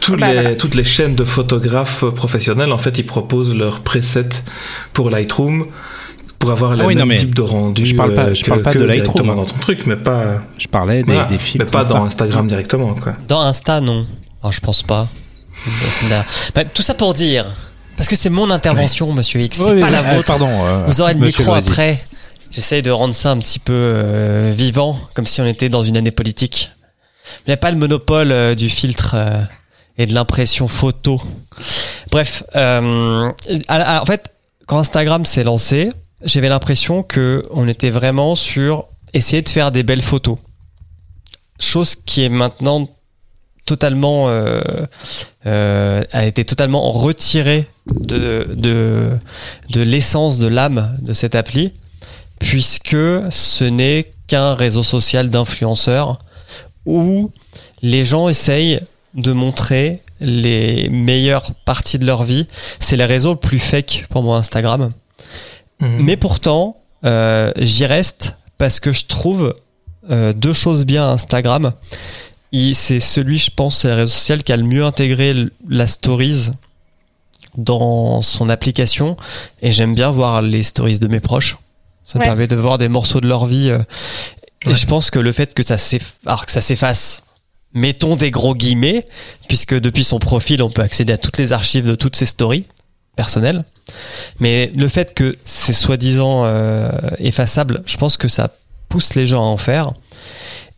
[0.00, 0.56] Toutes, Bah, les, voilà.
[0.56, 4.28] toutes les chaînes de photographes professionnels, en fait, ils proposent leurs presets
[4.92, 5.66] pour Lightroom
[6.38, 7.86] pour avoir le Ah oui, non, même mais type de rendu.
[7.86, 9.34] je parle pas- euh, je que- parle pas que de Lightroom, hein.
[9.34, 11.94] dans ton truc, mais pas, Je parlais des, voilà, des filtres mais pas Insta.
[11.94, 12.94] dans Instagram directement.
[12.94, 13.14] Quoi.
[13.28, 14.06] Dans Insta, non.
[14.42, 15.08] Ah, je pense pas.
[16.54, 17.46] Bah, tout ça pour dire,
[17.96, 20.26] parce que c'est mon intervention, monsieur X, c'est Oui, pas oui, la vôtre.
[20.26, 20.48] Pardon.
[20.50, 22.04] euh, Vous aurez le micro après.
[22.50, 25.96] J'essaye de rendre ça un petit peu euh, vivant, comme si on était dans une
[25.96, 26.70] année politique.
[27.40, 29.42] Il n'y a pas le monopole euh, du filtre euh,
[29.98, 31.20] et de l'impression photo.
[32.10, 33.30] Bref, euh,
[33.68, 34.30] en fait,
[34.66, 35.88] quand Instagram s'est lancé,
[36.22, 40.38] j'avais l'impression que on était vraiment sur essayer de faire des belles photos.
[41.60, 42.88] Chose qui est maintenant
[43.66, 44.28] totalement
[45.44, 49.10] a été totalement retirée de, de,
[49.70, 51.72] de l'essence de l'âme de cette appli
[52.38, 52.96] puisque
[53.30, 56.18] ce n'est qu'un réseau social d'influenceurs
[56.86, 57.30] où
[57.82, 58.80] les gens essayent
[59.14, 62.46] de montrer les meilleures parties de leur vie.
[62.80, 64.90] C'est le réseau le plus fake pour moi Instagram.
[65.80, 66.02] Mhm.
[66.02, 69.54] Mais pourtant, euh, j'y reste parce que je trouve
[70.10, 71.72] euh, deux choses bien à Instagram.
[72.72, 75.34] C'est celui, je pense, c'est le réseau social qui a le mieux intégré
[75.68, 76.50] la stories
[77.56, 79.16] dans son application.
[79.60, 81.56] Et j'aime bien voir les stories de mes proches.
[82.04, 83.72] Ça me permet de voir des morceaux de leur vie.
[84.64, 84.74] Et Ouais.
[84.74, 87.22] je pense que le fait que ça s'efface,
[87.74, 89.06] mettons des gros guillemets,
[89.48, 92.66] puisque depuis son profil, on peut accéder à toutes les archives de toutes ses stories
[93.16, 93.64] personnelles.
[94.40, 98.50] Mais le fait que c'est soi-disant euh, effaçable, je pense que ça
[98.88, 99.92] pousse les gens à en faire.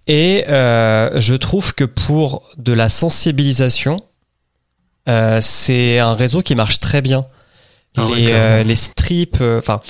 [0.08, 3.96] Et euh, je trouve que pour de la sensibilisation,
[5.08, 7.26] euh, c'est un réseau qui marche très bien.
[7.96, 9.80] Ah les, euh, les strips, euh, enfin,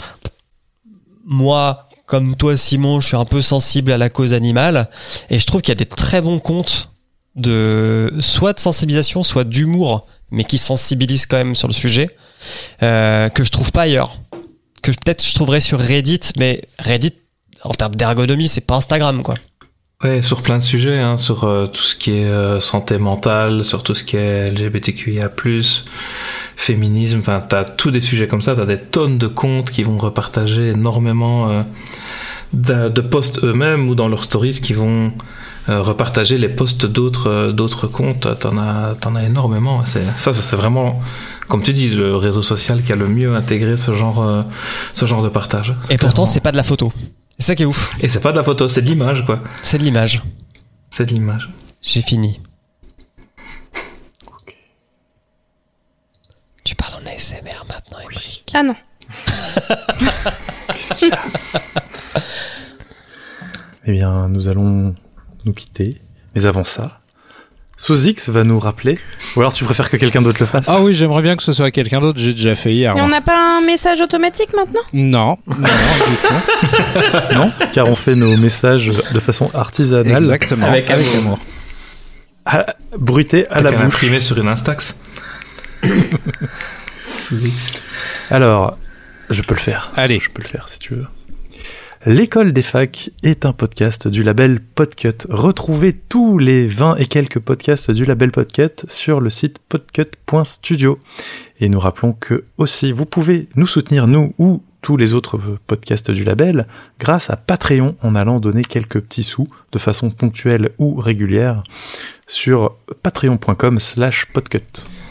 [1.24, 4.88] moi, comme toi, Simon, je suis un peu sensible à la cause animale,
[5.28, 6.90] et je trouve qu'il y a des très bons comptes
[7.34, 12.08] de soit de sensibilisation, soit d'humour, mais qui sensibilisent quand même sur le sujet,
[12.82, 14.16] euh, que je trouve pas ailleurs.
[14.82, 17.12] Que peut-être je trouverais sur Reddit, mais Reddit,
[17.62, 19.34] en termes d'ergonomie, c'est pas Instagram, quoi.
[20.04, 23.64] Ouais, sur plein de sujets, hein, sur euh, tout ce qui est euh, santé mentale,
[23.64, 25.30] sur tout ce qui est LGBTQIA+,
[26.56, 29.98] féminisme, enfin, t'as tous des sujets comme ça, t'as des tonnes de comptes qui vont
[29.98, 31.62] repartager énormément euh,
[32.52, 35.12] de, de posts eux-mêmes ou dans leurs stories qui vont
[35.68, 38.38] euh, repartager les posts d'autres euh, d'autres comptes.
[38.38, 39.84] T'en as, t'en as énormément.
[39.84, 41.02] C'est, ça, c'est vraiment,
[41.48, 44.42] comme tu dis, le réseau social qui a le mieux intégré ce genre, euh,
[44.94, 45.74] ce genre de partage.
[45.90, 46.92] Et pourtant, c'est pas de la photo.
[47.38, 47.94] C'est ça qui est ouf.
[48.00, 49.40] Et c'est pas de la photo, c'est de l'image, quoi.
[49.62, 50.22] C'est de l'image.
[50.90, 51.50] C'est de l'image.
[51.82, 52.40] J'ai fini.
[56.64, 58.45] Tu parles en ASMR maintenant, Emmerich.
[58.58, 58.74] Ah non.
[63.86, 64.94] Eh bien, nous allons
[65.44, 66.00] nous quitter.
[66.34, 67.00] Mais avant ça,
[67.76, 68.96] Sous-X va nous rappeler.
[69.36, 70.64] Ou alors tu préfères que quelqu'un d'autre le fasse?
[70.68, 72.18] Ah oui, j'aimerais bien que ce soit quelqu'un d'autre.
[72.18, 72.92] J'ai déjà fait hier.
[72.96, 73.16] Et on moi.
[73.18, 74.80] n'a pas un message automatique maintenant?
[74.94, 77.34] Non, non, non, du tout.
[77.34, 80.66] Non Car on fait nos messages de façon artisanale, Exactement.
[80.66, 81.38] Avec amour.
[82.46, 82.64] à,
[82.96, 83.80] bruité à la bouche.
[83.80, 84.98] l'imprimer sur une Instax.
[87.26, 87.72] Sous X.
[88.30, 88.78] Alors,
[89.30, 89.90] je peux le faire.
[89.96, 90.20] Allez.
[90.20, 91.06] Je peux le faire si tu veux.
[92.04, 95.26] L'école des facs est un podcast du label Podcut.
[95.28, 101.00] Retrouvez tous les 20 et quelques podcasts du label Podcut sur le site podcut.studio.
[101.58, 106.12] Et nous rappelons que aussi vous pouvez nous soutenir nous ou tous les autres podcasts
[106.12, 106.68] du label
[107.00, 111.64] grâce à Patreon en allant donner quelques petits sous de façon ponctuelle ou régulière
[112.28, 114.62] sur patreon.com slash podcut.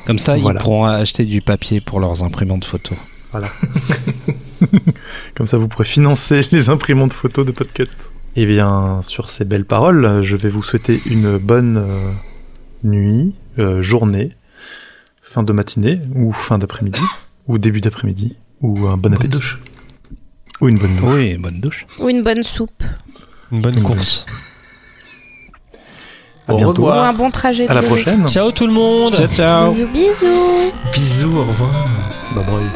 [0.05, 0.59] Comme ça, Voilà.
[0.59, 2.97] ils pourront acheter du papier pour leurs imprimantes photos.
[5.35, 7.87] Comme ça, vous pourrez financer les imprimantes photos de Podcut.
[8.35, 12.11] Et bien, sur ces belles paroles, je vais vous souhaiter une bonne euh,
[12.83, 14.31] nuit, euh, journée,
[15.21, 17.01] fin de matinée, ou fin d'après-midi,
[17.47, 19.59] ou début d'après-midi, ou un bon Bonne appétit, douche.
[20.61, 21.13] ou une bonne douche.
[21.13, 21.85] Oui, bonne douche.
[21.99, 22.83] Ou une bonne soupe
[23.51, 24.25] Une bonne Une course.
[26.47, 26.81] À Au bientôt.
[26.83, 27.05] Ou revoir.
[27.05, 28.27] un bon trajet de À la prochaine.
[28.27, 29.71] Ciao tout le monde Ciao, ciao.
[29.71, 31.71] Bisous, bisous Bisous, au revoir.
[32.35, 32.69] Bye bye.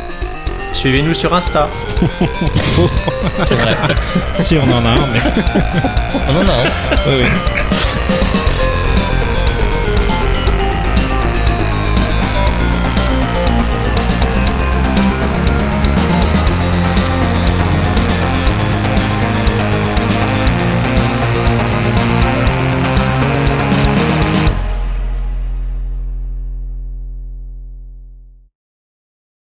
[0.74, 1.67] Suivez-nous sur Insta.
[3.45, 3.76] C'est vrai.
[4.39, 5.22] Si on en a un, mais.
[6.34, 6.53] Non, non, non.
[7.07, 7.26] Oui, oui.